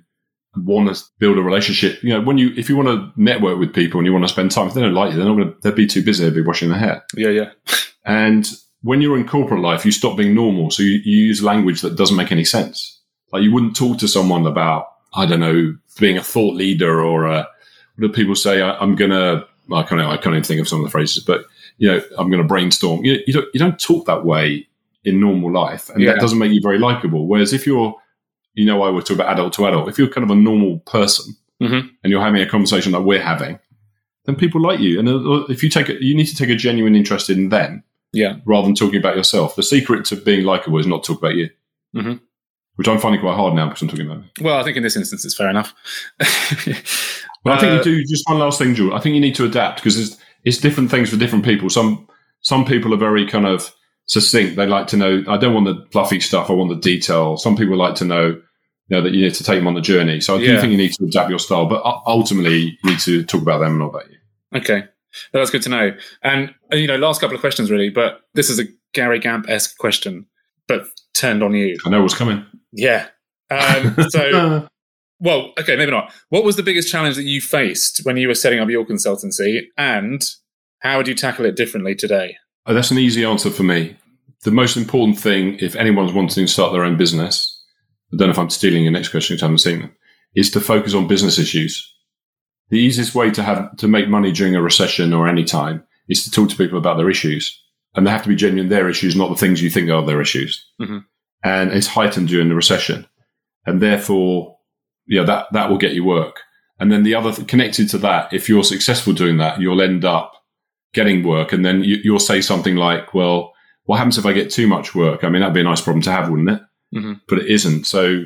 want 0.55 0.95
to 0.95 1.03
build 1.19 1.37
a 1.37 1.41
relationship. 1.43 2.01
You 2.01 2.13
know, 2.13 2.21
when 2.21 2.39
you 2.39 2.51
if 2.57 2.67
you 2.67 2.75
want 2.75 2.87
to 2.87 3.11
network 3.21 3.59
with 3.59 3.75
people 3.75 3.99
and 3.99 4.07
you 4.07 4.13
want 4.13 4.25
to 4.25 4.29
spend 4.29 4.49
time, 4.51 4.67
if 4.67 4.73
they 4.73 4.81
don't 4.81 4.95
like 4.95 5.11
you, 5.11 5.17
they're 5.17 5.27
not 5.27 5.35
going 5.35 5.53
to. 5.53 5.59
They'll 5.61 5.73
be 5.73 5.85
too 5.85 6.03
busy. 6.03 6.23
They'll 6.23 6.33
be 6.33 6.41
washing 6.41 6.69
their 6.69 6.79
hair. 6.79 7.03
yeah, 7.15 7.29
yeah, 7.29 7.51
And 8.05 8.49
when 8.81 9.01
you're 9.01 9.17
in 9.17 9.27
corporate 9.27 9.61
life, 9.61 9.85
you 9.85 9.91
stop 9.91 10.17
being 10.17 10.33
normal. 10.33 10.71
So 10.71 10.81
you, 10.81 10.99
you 11.03 11.25
use 11.25 11.43
language 11.43 11.81
that 11.81 11.95
doesn't 11.95 12.15
make 12.15 12.31
any 12.31 12.45
sense. 12.45 12.99
Like 13.31 13.43
you 13.43 13.51
wouldn't 13.53 13.75
talk 13.75 13.99
to 13.99 14.07
someone 14.07 14.47
about 14.47 14.87
I 15.13 15.25
don't 15.25 15.39
know 15.39 15.75
being 15.99 16.17
a 16.17 16.23
thought 16.23 16.55
leader 16.55 17.01
or 17.01 17.25
a, 17.25 17.47
what 17.97 18.07
do 18.07 18.09
people 18.09 18.35
say? 18.35 18.61
I, 18.61 18.77
I'm 18.77 18.95
gonna. 18.95 19.45
I 19.71 19.83
can't. 19.83 20.01
I 20.01 20.17
can't 20.17 20.33
even 20.35 20.43
think 20.43 20.61
of 20.61 20.67
some 20.67 20.79
of 20.79 20.85
the 20.85 20.91
phrases, 20.91 21.23
but 21.23 21.45
you 21.77 21.89
know, 21.89 22.01
I'm 22.17 22.29
going 22.29 22.41
to 22.41 22.47
brainstorm. 22.47 23.03
You, 23.05 23.19
you 23.27 23.33
don't. 23.33 23.47
You 23.53 23.59
don't 23.59 23.79
talk 23.79 24.05
that 24.07 24.25
way 24.25 24.67
in 25.03 25.19
normal 25.19 25.51
life, 25.51 25.89
and 25.89 26.01
Yeah. 26.01 26.13
that 26.13 26.19
doesn't 26.21 26.39
make 26.39 26.51
you 26.51 26.61
very 26.61 26.79
likable. 26.79 27.27
Whereas 27.27 27.53
if 27.53 27.65
you're, 27.67 27.95
you 28.55 28.65
know, 28.65 28.81
I 28.83 28.89
would 28.89 29.05
talk 29.05 29.15
about 29.15 29.31
adult 29.31 29.53
to 29.53 29.65
adult. 29.67 29.87
If 29.89 29.97
you're 29.97 30.09
kind 30.09 30.23
of 30.25 30.31
a 30.31 30.35
normal 30.35 30.79
person 30.79 31.35
Mhm. 31.61 31.89
and 32.03 32.11
you're 32.11 32.21
having 32.23 32.41
a 32.41 32.45
conversation 32.49 32.91
like 32.91 33.03
we're 33.05 33.21
having, 33.21 33.59
then 34.25 34.35
people 34.35 34.59
like 34.61 34.79
you. 34.79 34.99
And 34.99 35.07
uh, 35.07 35.45
if 35.49 35.63
you 35.63 35.69
take, 35.69 35.87
a, 35.89 36.03
you 36.03 36.15
need 36.15 36.25
to 36.25 36.35
take 36.35 36.49
a 36.49 36.55
genuine 36.55 36.95
interest 36.95 37.29
in 37.29 37.49
them 37.49 37.83
yeah, 38.13 38.37
rather 38.45 38.65
than 38.67 38.75
talking 38.75 38.99
about 38.99 39.15
yourself. 39.15 39.55
The 39.55 39.63
secret 39.63 40.03
to 40.05 40.15
being 40.15 40.43
likable 40.45 40.79
is 40.79 40.87
not 40.87 41.03
to 41.03 41.13
talk 41.13 41.19
about 41.21 41.35
you, 41.35 41.49
Mhm. 41.95 42.19
which 42.75 42.87
I'm 42.87 42.99
finding 42.99 43.21
quite 43.21 43.35
hard 43.35 43.53
now 43.53 43.67
because 43.67 43.81
I'm 43.83 43.87
talking 43.89 44.09
about. 44.09 44.23
Well, 44.41 44.57
I 44.57 44.63
think 44.63 44.75
in 44.77 44.83
this 44.83 44.97
instance, 44.97 45.23
it's 45.23 45.35
fair 45.35 45.49
enough. 45.49 45.73
But 47.43 47.53
I 47.53 47.59
think 47.59 47.71
Uh, 47.71 47.75
you 47.77 47.83
do 47.83 48.03
just 48.05 48.27
one 48.27 48.39
last 48.39 48.57
thing, 48.59 48.75
Jules. 48.75 48.93
I 48.93 48.99
think 48.99 49.13
you 49.15 49.21
need 49.21 49.35
to 49.35 49.45
adapt 49.45 49.81
because 49.81 50.17
it's, 50.47 50.57
different 50.57 50.89
things 50.91 51.09
for 51.09 51.17
different 51.17 51.45
people. 51.45 51.69
Some 51.69 52.07
some 52.41 52.65
people 52.65 52.93
are 52.93 52.97
very 52.97 53.27
kind 53.27 53.45
of 53.45 53.73
succinct. 54.05 54.55
They 54.55 54.65
like 54.67 54.87
to 54.87 54.97
know. 54.97 55.23
I 55.27 55.37
don't 55.37 55.53
want 55.53 55.65
the 55.65 55.85
fluffy 55.91 56.19
stuff. 56.19 56.49
I 56.49 56.53
want 56.53 56.69
the 56.69 56.75
detail. 56.79 57.37
Some 57.37 57.55
people 57.57 57.75
like 57.77 57.95
to 57.95 58.05
know, 58.05 58.27
you 58.27 58.41
know, 58.89 59.01
that 59.01 59.13
you 59.13 59.23
need 59.23 59.33
to 59.35 59.43
take 59.43 59.59
them 59.59 59.67
on 59.67 59.73
the 59.73 59.81
journey. 59.81 60.21
So 60.21 60.35
I 60.35 60.39
do 60.39 60.45
Yeah. 60.45 60.59
think 60.61 60.71
you 60.71 60.77
need 60.77 60.93
to 60.93 61.05
adapt 61.05 61.29
your 61.29 61.39
style, 61.39 61.65
but 61.65 61.81
ultimately 62.05 62.57
you 62.83 62.89
need 62.91 62.99
to 62.99 63.23
talk 63.23 63.41
about 63.41 63.59
them, 63.59 63.71
and 63.71 63.79
not 63.79 63.89
about 63.89 64.09
you. 64.09 64.17
Okay, 64.59 64.83
that's 65.33 65.49
good 65.51 65.63
to 65.63 65.69
know. 65.69 65.91
And 66.23 66.53
uh, 66.71 66.77
you 66.77 66.87
know, 66.87 66.97
last 66.97 67.19
couple 67.21 67.35
of 67.35 67.41
questions 67.41 67.69
really, 67.69 67.89
but 67.89 68.21
this 68.33 68.49
is 68.49 68.59
a 68.59 68.65
Gary 68.93 69.19
Gamp 69.19 69.49
esque 69.49 69.77
question, 69.77 70.25
but 70.67 70.85
turned 71.13 71.43
on 71.43 71.53
you. 71.53 71.77
I 71.85 71.89
know 71.89 72.01
what's 72.01 72.13
coming. 72.15 72.45
Yeah. 72.71 73.07
Um, 73.49 73.95
so, 74.09 74.67
well, 75.19 75.53
okay, 75.59 75.75
maybe 75.75 75.91
not. 75.91 76.13
What 76.29 76.43
was 76.43 76.55
the 76.55 76.63
biggest 76.63 76.91
challenge 76.91 77.15
that 77.15 77.23
you 77.23 77.41
faced 77.41 78.01
when 78.03 78.17
you 78.17 78.27
were 78.27 78.35
setting 78.35 78.59
up 78.59 78.69
your 78.69 78.85
consultancy, 78.85 79.61
and 79.77 80.23
how 80.79 80.97
would 80.97 81.07
you 81.07 81.15
tackle 81.15 81.45
it 81.45 81.55
differently 81.55 81.95
today? 81.95 82.37
Oh, 82.65 82.73
that's 82.73 82.91
an 82.91 82.99
easy 82.99 83.23
answer 83.25 83.49
for 83.49 83.63
me. 83.63 83.97
The 84.43 84.51
most 84.51 84.77
important 84.77 85.19
thing, 85.19 85.57
if 85.59 85.75
anyone's 85.75 86.13
wanting 86.13 86.45
to 86.45 86.51
start 86.51 86.73
their 86.73 86.83
own 86.83 86.97
business, 86.97 87.53
I 88.13 88.17
don't 88.17 88.27
know 88.27 88.31
if 88.31 88.39
I'm 88.39 88.49
stealing 88.49 88.83
your 88.83 88.91
next 88.91 89.09
question 89.09 89.35
because 89.35 89.43
I 89.43 89.47
haven't 89.47 89.59
seen 89.59 89.79
them, 89.79 89.95
is 90.35 90.51
to 90.51 90.61
focus 90.61 90.93
on 90.93 91.07
business 91.07 91.39
issues. 91.39 91.93
The 92.69 92.77
easiest 92.77 93.15
way 93.15 93.31
to 93.31 93.43
have 93.43 93.75
to 93.77 93.87
make 93.87 94.09
money 94.09 94.31
during 94.31 94.55
a 94.55 94.61
recession 94.61 95.13
or 95.13 95.27
any 95.27 95.43
time 95.43 95.83
is 96.09 96.23
to 96.23 96.31
talk 96.31 96.49
to 96.49 96.55
people 96.55 96.77
about 96.77 96.97
their 96.97 97.09
issues, 97.09 97.59
and 97.95 98.05
they 98.05 98.11
have 98.11 98.23
to 98.23 98.29
be 98.29 98.35
genuine 98.35 98.69
their 98.69 98.89
issues, 98.89 99.15
not 99.15 99.29
the 99.29 99.35
things 99.35 99.61
you 99.61 99.69
think 99.69 99.89
are 99.89 100.05
their 100.05 100.21
issues. 100.21 100.63
Mhm. 100.79 101.03
And 101.43 101.71
it's 101.71 101.87
heightened 101.87 102.27
during 102.27 102.49
the 102.49 102.55
recession, 102.55 103.07
and 103.65 103.81
therefore, 103.81 104.56
yeah, 105.07 105.23
that 105.23 105.47
that 105.53 105.69
will 105.69 105.77
get 105.77 105.93
you 105.93 106.03
work. 106.03 106.41
And 106.79 106.91
then 106.91 107.03
the 107.03 107.15
other 107.15 107.31
th- 107.31 107.47
connected 107.47 107.89
to 107.89 107.97
that, 107.99 108.31
if 108.33 108.47
you're 108.47 108.63
successful 108.63 109.13
doing 109.13 109.37
that, 109.37 109.59
you'll 109.59 109.81
end 109.81 110.05
up 110.05 110.33
getting 110.93 111.23
work, 111.23 111.51
and 111.51 111.65
then 111.65 111.83
you, 111.83 111.97
you'll 112.03 112.19
say 112.19 112.41
something 112.41 112.75
like, 112.75 113.13
"Well, 113.13 113.53
what 113.85 113.97
happens 113.97 114.17
if 114.17 114.25
I 114.25 114.33
get 114.33 114.51
too 114.51 114.67
much 114.67 114.93
work? 114.95 115.23
I 115.23 115.29
mean, 115.29 115.41
that'd 115.41 115.53
be 115.53 115.61
a 115.61 115.63
nice 115.63 115.81
problem 115.81 116.01
to 116.03 116.11
have, 116.11 116.29
wouldn't 116.29 116.49
it?" 116.49 116.61
Mhm. 116.95 117.21
But 117.27 117.39
it 117.39 117.47
isn't. 117.47 117.85
So, 117.87 118.23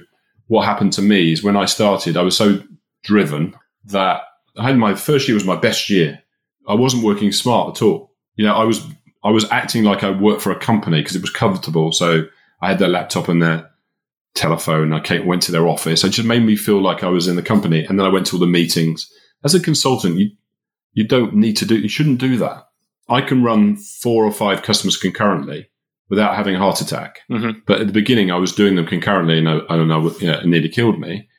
what 0.47 0.65
happened 0.65 0.93
to 0.93 1.01
me 1.01 1.31
is 1.31 1.43
when 1.43 1.57
I 1.57 1.65
started, 1.65 2.17
I 2.17 2.21
was 2.23 2.35
so 2.37 2.61
driven 3.03 3.55
that 3.85 4.21
I 4.57 4.63
had 4.67 4.77
my 4.77 4.95
first 4.95 5.27
year 5.27 5.35
was 5.35 5.45
my 5.45 5.55
best 5.55 5.89
year. 5.89 6.21
I 6.67 6.75
wasn't 6.75 7.03
working 7.03 7.31
smart 7.31 7.77
at 7.77 7.81
all. 7.81 8.11
You 8.35 8.45
know, 8.45 8.53
I 8.53 8.63
was 8.63 8.85
I 9.23 9.29
was 9.31 9.49
acting 9.51 9.83
like 9.83 10.03
I 10.03 10.09
worked 10.11 10.41
for 10.41 10.51
a 10.51 10.59
company 10.59 10.99
because 11.01 11.15
it 11.15 11.21
was 11.21 11.31
comfortable. 11.31 11.91
So 11.91 12.25
I 12.61 12.67
had 12.69 12.79
their 12.79 12.87
laptop 12.89 13.27
and 13.27 13.41
their 13.41 13.69
telephone. 14.35 14.93
I 14.93 14.99
came, 14.99 15.25
went 15.25 15.41
to 15.43 15.51
their 15.51 15.67
office. 15.67 16.03
It 16.03 16.09
just 16.09 16.27
made 16.27 16.43
me 16.43 16.55
feel 16.55 16.81
like 16.81 17.03
I 17.03 17.09
was 17.09 17.27
in 17.27 17.35
the 17.35 17.41
company. 17.43 17.83
And 17.85 17.99
then 17.99 18.05
I 18.05 18.09
went 18.09 18.25
to 18.27 18.35
all 18.35 18.39
the 18.39 18.47
meetings. 18.47 19.09
As 19.43 19.53
a 19.55 19.59
consultant, 19.59 20.17
you 20.19 20.29
you 20.93 21.07
don't 21.07 21.33
need 21.35 21.55
to 21.57 21.65
do. 21.65 21.77
You 21.77 21.87
shouldn't 21.87 22.19
do 22.19 22.37
that. 22.37 22.67
I 23.07 23.21
can 23.21 23.43
run 23.43 23.77
four 23.77 24.25
or 24.25 24.31
five 24.31 24.61
customers 24.61 24.97
concurrently 24.97 25.69
without 26.09 26.35
having 26.35 26.55
a 26.55 26.59
heart 26.59 26.81
attack. 26.81 27.19
Mhm. 27.31 27.61
But 27.65 27.79
at 27.81 27.87
the 27.87 27.93
beginning, 27.93 28.29
I 28.29 28.35
was 28.35 28.51
doing 28.53 28.75
them 28.75 28.85
concurrently, 28.85 29.37
and 29.37 29.47
I, 29.47 29.59
I 29.69 29.77
don't 29.77 29.87
know, 29.87 30.07
it 30.07 30.45
nearly 30.45 30.67
killed 30.69 30.99
me. 30.99 31.29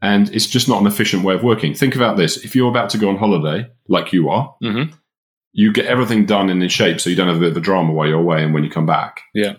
And 0.00 0.32
it's 0.34 0.46
just 0.46 0.68
not 0.68 0.80
an 0.80 0.86
efficient 0.86 1.24
way 1.24 1.34
of 1.34 1.42
working. 1.42 1.74
Think 1.74 1.96
about 1.96 2.16
this: 2.16 2.36
if 2.44 2.54
you're 2.54 2.70
about 2.70 2.88
to 2.90 2.98
go 2.98 3.08
on 3.08 3.16
holiday, 3.16 3.68
like 3.88 4.12
you 4.12 4.28
are, 4.30 4.54
Mhm. 4.62 4.92
you 5.52 5.72
get 5.72 5.86
everything 5.86 6.24
done 6.26 6.48
and 6.48 6.62
in 6.62 6.68
shape, 6.68 7.00
so 7.00 7.10
you 7.10 7.16
don't 7.16 7.26
have 7.28 7.36
a 7.36 7.40
bit 7.40 7.50
of 7.50 7.56
a 7.56 7.60
drama 7.60 7.92
while 7.92 8.06
you're 8.08 8.20
away 8.20 8.42
and 8.44 8.54
when 8.54 8.62
you 8.64 8.70
come 8.70 8.86
back. 8.86 9.20
Yeah. 9.34 9.54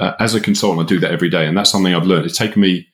Uh, 0.00 0.14
as 0.18 0.34
a 0.34 0.40
consultant, 0.40 0.86
I 0.86 0.88
do 0.88 0.98
that 1.00 1.12
every 1.12 1.28
day, 1.28 1.46
and 1.46 1.56
that's 1.56 1.70
something 1.70 1.94
I've 1.94 2.06
learned. 2.06 2.24
It's 2.24 2.38
taken 2.38 2.62
me, 2.62 2.88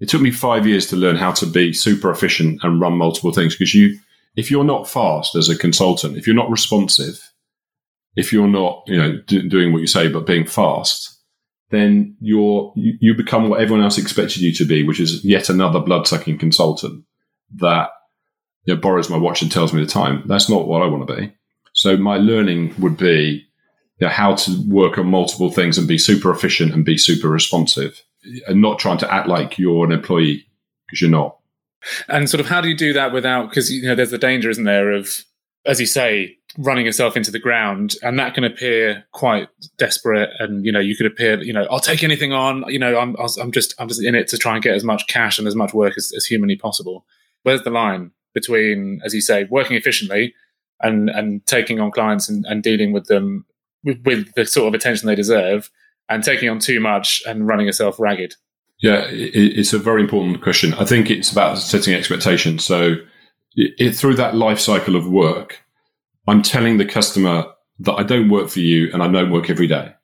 it 0.00 0.08
took 0.08 0.20
me 0.20 0.32
five 0.32 0.66
years 0.66 0.88
to 0.88 0.96
learn 0.96 1.14
how 1.16 1.30
to 1.32 1.46
be 1.46 1.72
super 1.72 2.10
efficient 2.10 2.60
and 2.64 2.80
run 2.80 2.94
multiple 2.94 3.32
things. 3.32 3.54
Because 3.54 3.74
you, 3.74 3.96
if 4.34 4.50
you're 4.50 4.64
not 4.64 4.88
fast 4.88 5.36
as 5.36 5.48
a 5.48 5.56
consultant, 5.56 6.16
if 6.16 6.26
you're 6.26 6.34
not 6.36 6.50
responsive, 6.50 7.32
if 8.16 8.32
you're 8.32 8.48
not, 8.48 8.82
you 8.88 8.96
know, 8.96 9.20
do, 9.28 9.48
doing 9.48 9.72
what 9.72 9.80
you 9.80 9.86
say 9.86 10.08
but 10.08 10.26
being 10.26 10.44
fast, 10.44 11.16
then 11.70 12.16
you're 12.20 12.72
you, 12.74 12.94
you 13.00 13.14
become 13.14 13.48
what 13.48 13.60
everyone 13.60 13.84
else 13.84 13.98
expected 13.98 14.42
you 14.42 14.52
to 14.54 14.64
be, 14.64 14.82
which 14.82 14.98
is 14.98 15.24
yet 15.24 15.48
another 15.48 15.78
blood 15.78 16.08
sucking 16.08 16.38
consultant 16.38 17.04
that 17.56 17.90
you 18.64 18.74
know, 18.74 18.80
borrows 18.80 19.08
my 19.08 19.16
watch 19.16 19.42
and 19.42 19.52
tells 19.52 19.72
me 19.72 19.80
the 19.80 19.90
time. 19.90 20.24
That's 20.26 20.50
not 20.50 20.66
what 20.66 20.82
I 20.82 20.86
want 20.86 21.06
to 21.06 21.16
be. 21.16 21.32
So 21.74 21.96
my 21.96 22.16
learning 22.16 22.74
would 22.80 22.96
be 22.96 23.47
you 23.98 24.06
know, 24.06 24.12
how 24.12 24.34
to 24.34 24.64
work 24.68 24.98
on 24.98 25.06
multiple 25.06 25.50
things 25.50 25.78
and 25.78 25.88
be 25.88 25.98
super 25.98 26.30
efficient 26.30 26.72
and 26.72 26.84
be 26.84 26.98
super 26.98 27.28
responsive 27.28 28.02
and 28.46 28.60
not 28.60 28.78
trying 28.78 28.98
to 28.98 29.12
act 29.12 29.28
like 29.28 29.58
you're 29.58 29.84
an 29.84 29.92
employee 29.92 30.46
because 30.86 31.00
you're 31.00 31.10
not. 31.10 31.36
And 32.08 32.28
sort 32.28 32.40
of 32.40 32.48
how 32.48 32.60
do 32.60 32.68
you 32.68 32.76
do 32.76 32.92
that 32.92 33.12
without, 33.12 33.48
because, 33.48 33.70
you 33.70 33.86
know, 33.86 33.94
there's 33.94 34.10
the 34.10 34.18
danger, 34.18 34.50
isn't 34.50 34.64
there, 34.64 34.92
of, 34.92 35.24
as 35.64 35.80
you 35.80 35.86
say, 35.86 36.38
running 36.56 36.86
yourself 36.86 37.16
into 37.16 37.30
the 37.30 37.38
ground 37.38 37.94
and 38.02 38.18
that 38.18 38.34
can 38.34 38.42
appear 38.42 39.04
quite 39.12 39.48
desperate 39.76 40.30
and 40.38 40.64
you 40.64 40.72
know 40.72 40.80
you 40.80 40.96
could 40.96 41.06
appear 41.06 41.40
you 41.42 41.52
know 41.52 41.66
i'll 41.70 41.78
take 41.78 42.02
anything 42.02 42.32
on 42.32 42.64
you 42.68 42.78
know 42.78 42.98
i'm 42.98 43.14
i'm 43.40 43.52
just 43.52 43.74
i'm 43.78 43.86
just 43.86 44.02
in 44.02 44.14
it 44.14 44.26
to 44.26 44.38
try 44.38 44.54
and 44.54 44.62
get 44.62 44.74
as 44.74 44.82
much 44.82 45.06
cash 45.08 45.38
and 45.38 45.46
as 45.46 45.54
much 45.54 45.74
work 45.74 45.94
as, 45.96 46.10
as 46.16 46.24
humanly 46.24 46.56
possible 46.56 47.04
where's 47.42 47.62
the 47.62 47.70
line 47.70 48.10
between 48.34 49.00
as 49.04 49.14
you 49.14 49.20
say 49.20 49.44
working 49.50 49.76
efficiently 49.76 50.34
and 50.80 51.10
and 51.10 51.44
taking 51.46 51.80
on 51.80 51.90
clients 51.90 52.28
and, 52.28 52.46
and 52.46 52.62
dealing 52.62 52.92
with 52.92 53.06
them 53.06 53.44
with, 53.84 54.00
with 54.04 54.32
the 54.34 54.46
sort 54.46 54.68
of 54.68 54.74
attention 54.74 55.06
they 55.06 55.14
deserve 55.14 55.70
and 56.08 56.24
taking 56.24 56.48
on 56.48 56.58
too 56.58 56.80
much 56.80 57.22
and 57.26 57.46
running 57.46 57.66
yourself 57.66 57.98
ragged 57.98 58.34
yeah 58.80 59.06
it, 59.06 59.58
it's 59.58 59.72
a 59.72 59.78
very 59.78 60.02
important 60.02 60.42
question 60.42 60.74
i 60.74 60.84
think 60.84 61.10
it's 61.10 61.30
about 61.32 61.58
setting 61.58 61.94
expectations 61.94 62.64
so 62.64 62.94
it, 63.54 63.96
through 63.96 64.14
that 64.14 64.34
life 64.34 64.60
cycle 64.60 64.94
of 64.94 65.08
work 65.08 65.64
I'm 66.28 66.42
telling 66.42 66.76
the 66.76 66.84
customer 66.84 67.46
that 67.80 67.94
I 67.94 68.02
don't 68.02 68.28
work 68.28 68.50
for 68.50 68.60
you 68.60 68.90
and 68.92 69.02
I 69.02 69.08
don't 69.08 69.30
work 69.30 69.48
every 69.48 69.66
day. 69.66 69.94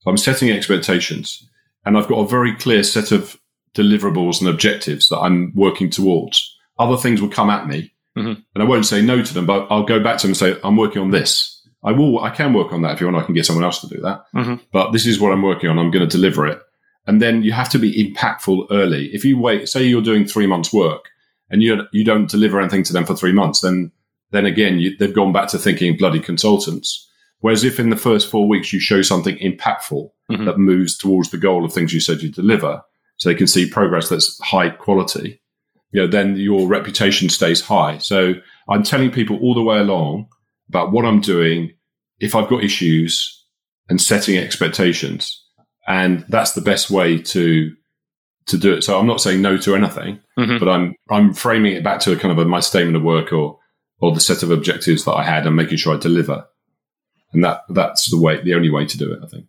So 0.00 0.10
I'm 0.10 0.16
setting 0.16 0.50
expectations 0.50 1.48
and 1.86 1.96
I've 1.96 2.08
got 2.08 2.18
a 2.18 2.28
very 2.28 2.56
clear 2.56 2.82
set 2.82 3.12
of 3.12 3.38
deliverables 3.74 4.40
and 4.40 4.50
objectives 4.50 5.08
that 5.08 5.18
I'm 5.18 5.52
working 5.54 5.88
towards. 5.88 6.58
Other 6.78 6.96
things 6.96 7.22
will 7.22 7.28
come 7.28 7.50
at 7.50 7.68
me 7.68 7.94
mm-hmm. 8.18 8.40
and 8.54 8.62
I 8.62 8.64
won't 8.64 8.86
say 8.86 9.00
no 9.00 9.22
to 9.22 9.34
them, 9.34 9.46
but 9.46 9.68
I'll 9.70 9.84
go 9.84 10.02
back 10.02 10.18
to 10.18 10.26
them 10.26 10.30
and 10.30 10.36
say, 10.36 10.60
I'm 10.64 10.76
working 10.76 11.02
on 11.02 11.12
this. 11.12 11.59
I 11.82 11.92
will, 11.92 12.22
I 12.22 12.30
can 12.30 12.52
work 12.52 12.72
on 12.72 12.82
that 12.82 12.92
if 12.92 13.00
you 13.00 13.06
want. 13.06 13.22
I 13.22 13.24
can 13.24 13.34
get 13.34 13.46
someone 13.46 13.64
else 13.64 13.80
to 13.80 13.88
do 13.88 14.00
that. 14.02 14.24
Mm-hmm. 14.34 14.56
But 14.72 14.92
this 14.92 15.06
is 15.06 15.18
what 15.18 15.32
I'm 15.32 15.42
working 15.42 15.70
on. 15.70 15.78
I'm 15.78 15.90
going 15.90 16.06
to 16.06 16.16
deliver 16.16 16.46
it. 16.46 16.60
And 17.06 17.22
then 17.22 17.42
you 17.42 17.52
have 17.52 17.70
to 17.70 17.78
be 17.78 18.12
impactful 18.14 18.66
early. 18.70 19.06
If 19.14 19.24
you 19.24 19.38
wait, 19.38 19.68
say 19.68 19.84
you're 19.84 20.02
doing 20.02 20.26
three 20.26 20.46
months 20.46 20.72
work 20.72 21.08
and 21.48 21.62
you, 21.62 21.82
you 21.92 22.04
don't 22.04 22.28
deliver 22.28 22.60
anything 22.60 22.82
to 22.84 22.92
them 22.92 23.06
for 23.06 23.16
three 23.16 23.32
months, 23.32 23.62
then 23.62 23.92
then 24.32 24.46
again, 24.46 24.78
you, 24.78 24.96
they've 24.96 25.14
gone 25.14 25.32
back 25.32 25.48
to 25.48 25.58
thinking 25.58 25.96
bloody 25.96 26.20
consultants. 26.20 27.08
Whereas 27.40 27.64
if 27.64 27.80
in 27.80 27.90
the 27.90 27.96
first 27.96 28.30
four 28.30 28.46
weeks 28.46 28.72
you 28.72 28.78
show 28.78 29.02
something 29.02 29.36
impactful 29.38 30.10
mm-hmm. 30.30 30.44
that 30.44 30.58
moves 30.58 30.96
towards 30.96 31.30
the 31.30 31.38
goal 31.38 31.64
of 31.64 31.72
things 31.72 31.92
you 31.92 32.00
said 32.00 32.22
you 32.22 32.30
deliver, 32.30 32.82
so 33.16 33.28
they 33.28 33.34
can 33.34 33.46
see 33.46 33.68
progress 33.68 34.08
that's 34.08 34.38
high 34.40 34.70
quality, 34.70 35.42
you 35.90 36.00
know, 36.00 36.06
then 36.06 36.36
your 36.36 36.68
reputation 36.68 37.28
stays 37.28 37.60
high. 37.60 37.98
So 37.98 38.34
I'm 38.68 38.82
telling 38.82 39.10
people 39.10 39.38
all 39.38 39.54
the 39.54 39.62
way 39.62 39.78
along 39.78 40.28
about 40.70 40.92
what 40.92 41.04
I'm 41.04 41.20
doing, 41.20 41.72
if 42.20 42.34
I've 42.34 42.48
got 42.48 42.64
issues, 42.64 43.44
and 43.88 44.00
setting 44.00 44.38
expectations, 44.38 45.44
and 45.86 46.24
that's 46.28 46.52
the 46.52 46.60
best 46.60 46.90
way 46.90 47.18
to 47.18 47.74
to 48.46 48.56
do 48.56 48.72
it. 48.72 48.82
So 48.82 48.98
I'm 48.98 49.06
not 49.06 49.20
saying 49.20 49.42
no 49.42 49.56
to 49.58 49.74
anything, 49.74 50.20
mm-hmm. 50.38 50.58
but 50.58 50.68
I'm 50.68 50.94
I'm 51.10 51.34
framing 51.34 51.74
it 51.74 51.84
back 51.84 52.00
to 52.00 52.12
a 52.12 52.16
kind 52.16 52.32
of 52.32 52.38
a, 52.38 52.48
my 52.48 52.60
statement 52.60 52.96
of 52.96 53.02
work 53.02 53.32
or 53.32 53.58
or 54.00 54.14
the 54.14 54.20
set 54.20 54.42
of 54.42 54.50
objectives 54.50 55.04
that 55.04 55.12
I 55.12 55.22
had 55.22 55.46
and 55.46 55.54
making 55.54 55.76
sure 55.76 55.94
I 55.94 55.98
deliver. 55.98 56.46
And 57.32 57.44
that 57.44 57.62
that's 57.68 58.10
the 58.10 58.18
way, 58.18 58.42
the 58.42 58.54
only 58.54 58.70
way 58.70 58.86
to 58.86 58.98
do 58.98 59.12
it, 59.12 59.20
I 59.22 59.26
think. 59.26 59.46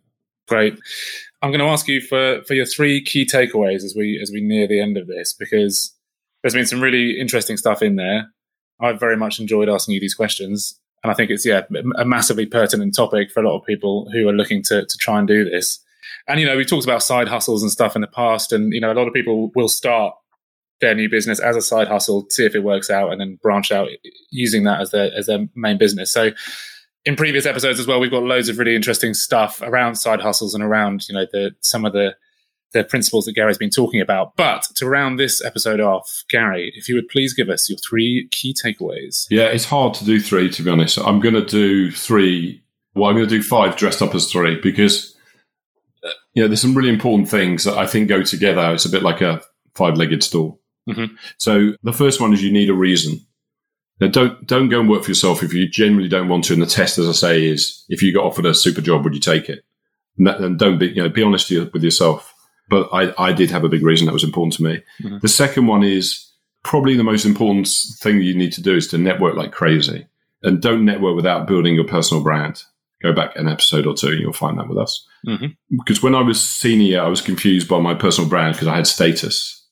Great. 0.48 0.78
I'm 1.40 1.50
going 1.50 1.60
to 1.60 1.66
ask 1.66 1.88
you 1.88 2.00
for, 2.00 2.42
for 2.46 2.54
your 2.54 2.66
three 2.66 3.02
key 3.02 3.26
takeaways 3.26 3.82
as 3.82 3.94
we 3.96 4.20
as 4.20 4.30
we 4.32 4.40
near 4.40 4.68
the 4.68 4.80
end 4.80 4.96
of 4.96 5.06
this, 5.06 5.32
because 5.32 5.96
there's 6.42 6.54
been 6.54 6.66
some 6.66 6.80
really 6.80 7.18
interesting 7.18 7.56
stuff 7.56 7.82
in 7.82 7.96
there. 7.96 8.28
I've 8.80 9.00
very 9.00 9.16
much 9.16 9.40
enjoyed 9.40 9.68
asking 9.68 9.94
you 9.94 10.00
these 10.00 10.14
questions, 10.14 10.78
and 11.02 11.10
I 11.10 11.14
think 11.14 11.30
it's 11.30 11.44
yeah 11.44 11.62
a 11.96 12.04
massively 12.04 12.46
pertinent 12.46 12.94
topic 12.94 13.30
for 13.30 13.40
a 13.40 13.48
lot 13.48 13.58
of 13.58 13.66
people 13.66 14.08
who 14.12 14.28
are 14.28 14.32
looking 14.32 14.62
to 14.64 14.84
to 14.84 14.98
try 14.98 15.18
and 15.18 15.26
do 15.26 15.44
this. 15.44 15.80
And 16.28 16.38
you 16.40 16.46
know, 16.46 16.56
we 16.56 16.64
talked 16.64 16.84
about 16.84 17.02
side 17.02 17.28
hustles 17.28 17.62
and 17.62 17.70
stuff 17.70 17.96
in 17.96 18.02
the 18.02 18.08
past, 18.08 18.52
and 18.52 18.72
you 18.72 18.80
know, 18.80 18.92
a 18.92 18.94
lot 18.94 19.08
of 19.08 19.14
people 19.14 19.50
will 19.54 19.68
start 19.68 20.14
their 20.80 20.94
new 20.94 21.08
business 21.08 21.40
as 21.40 21.56
a 21.56 21.62
side 21.62 21.88
hustle, 21.88 22.26
see 22.28 22.44
if 22.44 22.54
it 22.54 22.64
works 22.64 22.90
out, 22.90 23.10
and 23.10 23.20
then 23.20 23.38
branch 23.42 23.72
out 23.72 23.88
using 24.30 24.64
that 24.64 24.80
as 24.80 24.90
their 24.90 25.12
as 25.16 25.26
their 25.26 25.46
main 25.54 25.78
business. 25.78 26.10
So 26.10 26.30
in 27.04 27.16
previous 27.16 27.46
episodes 27.46 27.80
as 27.80 27.86
well, 27.86 27.98
we've 27.98 28.10
got 28.10 28.22
loads 28.22 28.48
of 28.48 28.58
really 28.58 28.76
interesting 28.76 29.14
stuff 29.14 29.60
around 29.62 29.96
side 29.96 30.20
hustles 30.20 30.54
and 30.54 30.62
around 30.62 31.08
you 31.08 31.14
know 31.14 31.26
the 31.32 31.52
some 31.60 31.84
of 31.84 31.92
the 31.92 32.14
the 32.72 32.84
principles 32.84 33.26
that 33.26 33.34
Gary's 33.34 33.58
been 33.58 33.70
talking 33.70 34.00
about. 34.00 34.36
But 34.36 34.62
to 34.76 34.88
round 34.88 35.18
this 35.18 35.44
episode 35.44 35.80
off, 35.80 36.24
Gary, 36.28 36.72
if 36.74 36.88
you 36.88 36.94
would 36.94 37.08
please 37.08 37.34
give 37.34 37.48
us 37.48 37.68
your 37.68 37.78
three 37.78 38.28
key 38.30 38.54
takeaways. 38.54 39.26
Yeah, 39.30 39.44
it's 39.44 39.66
hard 39.66 39.94
to 39.94 40.04
do 40.04 40.20
three 40.20 40.50
to 40.50 40.62
be 40.62 40.70
honest. 40.70 40.98
I'm 40.98 41.20
going 41.20 41.34
to 41.34 41.44
do 41.44 41.90
three. 41.90 42.62
Well, 42.94 43.08
I'm 43.08 43.16
going 43.16 43.28
to 43.28 43.34
do 43.34 43.42
five 43.42 43.76
dressed 43.76 44.02
up 44.02 44.14
as 44.14 44.30
three 44.30 44.60
because 44.60 45.16
uh, 46.04 46.10
you 46.34 46.42
know 46.42 46.48
there's 46.48 46.60
some 46.60 46.74
really 46.74 46.90
important 46.90 47.28
things 47.28 47.64
that 47.64 47.76
I 47.76 47.86
think 47.86 48.08
go 48.08 48.22
together. 48.22 48.72
It's 48.72 48.84
a 48.84 48.90
bit 48.90 49.02
like 49.02 49.20
a 49.20 49.42
five-legged 49.74 50.22
stool. 50.22 50.60
Mm-hmm. 50.88 51.14
So 51.38 51.72
the 51.82 51.92
first 51.92 52.20
one 52.20 52.32
is 52.32 52.42
you 52.42 52.52
need 52.52 52.70
a 52.70 52.74
reason. 52.74 53.20
Now 54.00 54.08
don't 54.08 54.46
don't 54.46 54.68
go 54.68 54.80
and 54.80 54.88
work 54.88 55.04
for 55.04 55.10
yourself 55.10 55.42
if 55.42 55.52
you 55.52 55.68
genuinely 55.68 56.08
don't 56.08 56.28
want 56.28 56.44
to. 56.44 56.54
And 56.54 56.62
the 56.62 56.66
test, 56.66 56.98
as 56.98 57.08
I 57.08 57.12
say, 57.12 57.44
is 57.46 57.84
if 57.88 58.02
you 58.02 58.12
got 58.12 58.24
offered 58.24 58.46
a 58.46 58.54
super 58.54 58.80
job, 58.80 59.04
would 59.04 59.14
you 59.14 59.20
take 59.20 59.48
it? 59.48 59.64
And, 60.18 60.26
that, 60.26 60.40
and 60.40 60.58
don't 60.58 60.78
be 60.78 60.88
you 60.88 61.02
know 61.02 61.08
be 61.08 61.22
honest 61.22 61.50
with 61.50 61.84
yourself. 61.84 62.31
But 62.72 62.88
I, 62.92 63.28
I 63.28 63.32
did 63.32 63.50
have 63.50 63.64
a 63.64 63.68
big 63.68 63.84
reason 63.84 64.06
that 64.06 64.12
was 64.12 64.24
important 64.24 64.54
to 64.54 64.64
me. 64.64 64.82
Mm-hmm. 65.02 65.18
The 65.20 65.28
second 65.28 65.66
one 65.66 65.84
is 65.84 66.28
probably 66.64 66.96
the 66.96 67.04
most 67.04 67.24
important 67.24 67.68
thing 68.00 68.20
you 68.20 68.36
need 68.36 68.52
to 68.54 68.62
do 68.62 68.74
is 68.74 68.88
to 68.88 68.98
network 68.98 69.36
like 69.36 69.52
crazy, 69.52 70.06
and 70.42 70.60
don't 70.60 70.84
network 70.84 71.14
without 71.14 71.46
building 71.46 71.74
your 71.74 71.86
personal 71.86 72.22
brand. 72.22 72.64
Go 73.02 73.12
back 73.12 73.36
an 73.36 73.48
episode 73.48 73.86
or 73.86 73.94
two, 73.94 74.08
and 74.08 74.20
you'll 74.20 74.32
find 74.32 74.58
that 74.58 74.68
with 74.68 74.78
us. 74.78 75.06
Mm-hmm. 75.26 75.76
Because 75.76 76.02
when 76.02 76.14
I 76.14 76.22
was 76.22 76.42
senior, 76.42 77.00
I 77.02 77.08
was 77.08 77.20
confused 77.20 77.68
by 77.68 77.80
my 77.80 77.94
personal 77.94 78.28
brand 78.28 78.54
because 78.54 78.68
I 78.68 78.76
had 78.76 78.86
status 78.86 79.62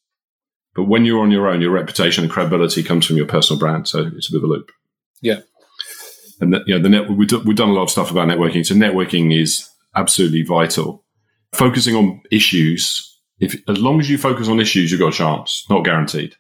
but 0.75 0.85
when 0.85 1.05
you're 1.05 1.21
on 1.21 1.31
your 1.31 1.49
own, 1.49 1.61
your 1.61 1.73
reputation 1.73 2.25
and 2.25 2.33
credibility 2.33 2.83
comes 2.83 3.05
from 3.05 3.17
your 3.17 3.27
personal 3.27 3.59
brand. 3.59 3.89
So 3.89 4.11
it's 4.17 4.29
a 4.29 4.33
bit 4.33 4.39
of 4.39 4.45
a 4.45 4.47
loop. 4.47 4.71
Yeah. 5.21 5.41
And 6.41 6.55
the, 6.55 6.63
you 6.67 6.75
know, 6.75 6.83
the 6.83 6.89
net, 6.89 7.11
we've, 7.11 7.29
do, 7.29 7.41
we've 7.41 7.57
done 7.57 7.69
a 7.69 7.73
lot 7.73 7.83
of 7.83 7.91
stuff 7.91 8.11
about 8.11 8.29
networking. 8.29 8.65
So 8.65 8.75
networking 8.75 9.39
is 9.39 9.69
absolutely 9.95 10.43
vital. 10.43 11.05
Focusing 11.53 11.97
on 11.97 12.23
issues, 12.31 13.19
if 13.41 13.57
as 13.69 13.79
long 13.79 14.01
as 14.01 14.09
you 14.09 14.19
focus 14.19 14.49
on 14.49 14.61
issues, 14.61 14.91
you've 14.91 15.01
got 15.01 15.15
a 15.15 15.17
chance. 15.17 15.67
Not 15.69 15.85
guaranteed, 15.85 16.37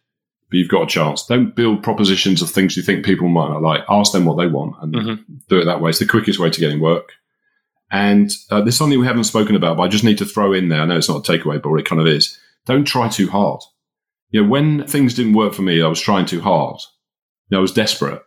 but 0.50 0.56
you've 0.56 0.68
got 0.68 0.84
a 0.84 0.86
chance. 0.86 1.26
Don't 1.26 1.54
build 1.54 1.82
propositions 1.82 2.42
of 2.42 2.50
things 2.50 2.76
you 2.76 2.82
think 2.82 3.04
people 3.04 3.28
might 3.28 3.48
not 3.48 3.62
like. 3.62 3.82
Ask 3.88 4.12
them 4.12 4.24
what 4.24 4.36
they 4.36 4.46
want 4.46 4.76
and 4.82 4.94
mm-hmm. 4.94 5.34
do 5.48 5.58
it 5.58 5.64
that 5.64 5.80
way. 5.80 5.90
It's 5.90 5.98
the 5.98 6.06
quickest 6.06 6.38
way 6.38 6.50
to 6.50 6.60
getting 6.60 6.80
work. 6.80 7.12
And 7.90 8.30
uh, 8.50 8.60
there's 8.60 8.76
something 8.76 9.00
we 9.00 9.06
haven't 9.06 9.24
spoken 9.24 9.56
about, 9.56 9.76
but 9.76 9.82
I 9.82 9.88
just 9.88 10.04
need 10.04 10.18
to 10.18 10.24
throw 10.24 10.52
in 10.52 10.68
there. 10.68 10.80
I 10.80 10.86
know 10.86 10.96
it's 10.96 11.08
not 11.08 11.28
a 11.28 11.32
takeaway, 11.32 11.60
but 11.60 11.74
it 11.74 11.86
kind 11.86 12.00
of 12.00 12.06
is. 12.06 12.38
Don't 12.66 12.84
try 12.84 13.08
too 13.08 13.28
hard 13.28 13.60
you 14.30 14.42
know, 14.42 14.48
when 14.48 14.86
things 14.86 15.14
didn't 15.14 15.34
work 15.34 15.54
for 15.54 15.62
me, 15.62 15.82
I 15.82 15.88
was 15.88 16.00
trying 16.00 16.26
too 16.26 16.40
hard. 16.40 16.80
You 17.48 17.56
know, 17.56 17.58
I 17.58 17.62
was 17.62 17.72
desperate. 17.72 18.22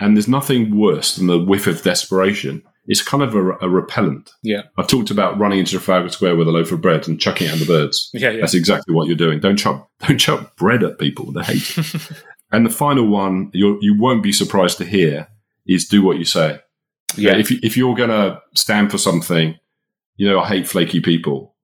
And 0.00 0.16
there's 0.16 0.28
nothing 0.28 0.76
worse 0.76 1.16
than 1.16 1.26
the 1.26 1.38
whiff 1.38 1.66
of 1.66 1.82
desperation. 1.82 2.62
It's 2.88 3.02
kind 3.02 3.22
of 3.22 3.34
a, 3.34 3.50
a 3.58 3.68
repellent. 3.68 4.30
Yeah. 4.42 4.62
I've 4.78 4.88
talked 4.88 5.10
about 5.10 5.38
running 5.38 5.58
into 5.58 5.72
Trafalgar 5.72 6.08
Square 6.08 6.36
with 6.36 6.48
a 6.48 6.50
loaf 6.50 6.72
of 6.72 6.80
bread 6.80 7.06
and 7.06 7.20
chucking 7.20 7.46
it 7.46 7.52
at 7.52 7.58
the 7.58 7.66
birds. 7.66 8.10
Yeah, 8.14 8.30
yeah. 8.30 8.40
That's 8.40 8.54
exactly 8.54 8.94
what 8.94 9.06
you're 9.06 9.16
doing. 9.16 9.40
Don't 9.40 9.56
chuck, 9.58 9.88
don't 10.00 10.18
chuck 10.18 10.56
bread 10.56 10.82
at 10.82 10.98
people. 10.98 11.30
They 11.30 11.42
hate 11.42 11.78
it. 11.78 12.02
and 12.52 12.66
the 12.66 12.70
final 12.70 13.06
one, 13.06 13.50
you 13.52 13.78
you 13.80 13.96
won't 13.96 14.22
be 14.22 14.32
surprised 14.32 14.78
to 14.78 14.84
hear, 14.84 15.28
is 15.66 15.86
do 15.86 16.02
what 16.02 16.18
you 16.18 16.24
say. 16.24 16.60
Yeah. 17.16 17.36
If, 17.36 17.50
you, 17.50 17.58
if 17.62 17.76
you're 17.76 17.94
going 17.94 18.10
to 18.10 18.40
stand 18.54 18.90
for 18.90 18.98
something, 18.98 19.56
you 20.16 20.28
know, 20.28 20.40
I 20.40 20.48
hate 20.48 20.68
flaky 20.68 21.00
people. 21.00 21.54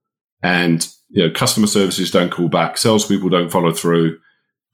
And 0.43 0.87
you 1.09 1.27
know, 1.27 1.33
customer 1.33 1.67
services 1.67 2.11
don't 2.11 2.31
call 2.31 2.49
back, 2.49 2.77
salespeople 2.77 3.31
don't 3.31 3.51
follow 3.51 3.73
through, 3.73 4.19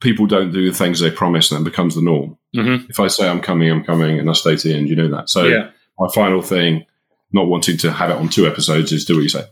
people 0.01 0.25
don't 0.25 0.51
do 0.51 0.69
the 0.69 0.77
things 0.77 0.99
they 0.99 1.11
promise, 1.11 1.51
and 1.51 1.59
that 1.59 1.69
becomes 1.69 1.95
the 1.95 2.01
norm. 2.01 2.37
Mm-hmm. 2.55 2.89
If 2.89 2.99
I 2.99 3.07
say 3.07 3.29
I'm 3.29 3.41
coming, 3.41 3.69
I'm 3.69 3.83
coming, 3.83 4.19
and 4.19 4.29
I 4.29 4.33
stay 4.33 4.55
to 4.55 4.67
the 4.67 4.75
end, 4.75 4.89
you 4.89 4.95
know 4.95 5.09
that. 5.09 5.29
So 5.29 5.45
yeah. 5.45 5.69
My 6.01 6.11
final 6.13 6.41
thing, 6.41 6.85
not 7.31 7.47
wanting 7.47 7.77
to 7.77 7.91
have 7.91 8.09
it 8.09 8.17
on 8.17 8.29
two 8.29 8.47
episodes, 8.47 8.91
is 8.91 9.05
do 9.05 9.15
what 9.15 9.23
you 9.23 9.29
say. 9.29 9.45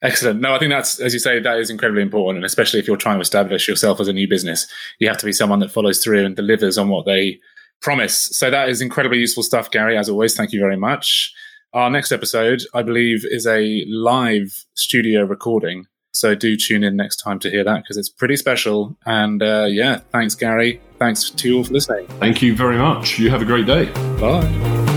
Excellent. 0.00 0.40
No, 0.40 0.54
I 0.54 0.58
think 0.58 0.70
that's, 0.70 1.00
as 1.00 1.12
you 1.12 1.18
say, 1.18 1.40
that 1.40 1.58
is 1.58 1.70
incredibly 1.70 2.02
important. 2.02 2.38
And 2.38 2.44
especially 2.44 2.78
if 2.78 2.86
you're 2.86 2.96
trying 2.96 3.16
to 3.16 3.22
establish 3.22 3.68
yourself 3.68 4.00
as 4.00 4.08
a 4.08 4.12
new 4.12 4.28
business, 4.28 4.66
you 5.00 5.08
have 5.08 5.18
to 5.18 5.26
be 5.26 5.32
someone 5.32 5.58
that 5.58 5.72
follows 5.72 6.02
through 6.02 6.24
and 6.24 6.36
delivers 6.36 6.78
on 6.78 6.88
what 6.88 7.04
they 7.04 7.40
promise. 7.80 8.14
So 8.14 8.50
that 8.50 8.68
is 8.68 8.80
incredibly 8.80 9.18
useful 9.18 9.42
stuff, 9.42 9.70
Gary. 9.70 9.96
As 9.96 10.08
always, 10.08 10.36
thank 10.36 10.52
you 10.52 10.60
very 10.60 10.76
much. 10.76 11.32
Our 11.72 11.90
next 11.90 12.12
episode, 12.12 12.62
I 12.72 12.82
believe, 12.82 13.24
is 13.24 13.46
a 13.46 13.84
live 13.88 14.64
studio 14.74 15.24
recording 15.24 15.86
so 16.18 16.34
do 16.34 16.56
tune 16.56 16.82
in 16.82 16.96
next 16.96 17.16
time 17.16 17.38
to 17.40 17.50
hear 17.50 17.64
that 17.64 17.82
because 17.82 17.96
it's 17.96 18.08
pretty 18.08 18.36
special. 18.36 18.96
And 19.06 19.42
uh, 19.42 19.66
yeah, 19.68 20.00
thanks, 20.12 20.34
Gary. 20.34 20.80
Thanks 20.98 21.30
to 21.30 21.48
you 21.48 21.58
all 21.58 21.64
for 21.64 21.72
listening. 21.72 22.06
Thank 22.18 22.42
you 22.42 22.56
very 22.56 22.78
much. 22.78 23.18
You 23.18 23.30
have 23.30 23.42
a 23.42 23.46
great 23.46 23.66
day. 23.66 23.86
Bye. 24.20 24.87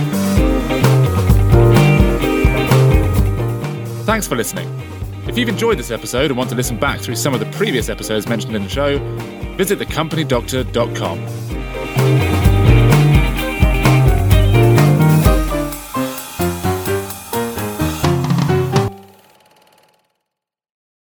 Thanks 4.04 4.28
for 4.28 4.36
listening. 4.36 4.68
If 5.28 5.38
you've 5.38 5.50
enjoyed 5.50 5.78
this 5.78 5.92
episode 5.92 6.32
and 6.32 6.38
want 6.38 6.50
to 6.50 6.56
listen 6.56 6.78
back 6.78 7.00
through 7.00 7.16
some 7.16 7.34
of 7.34 7.40
the 7.40 7.46
previous 7.58 7.88
episodes 7.90 8.28
mentioned 8.28 8.56
in 8.56 8.64
the 8.64 8.70
show, 8.70 8.98
visit 9.56 9.80
thecompanydoctor.com. 9.80 11.61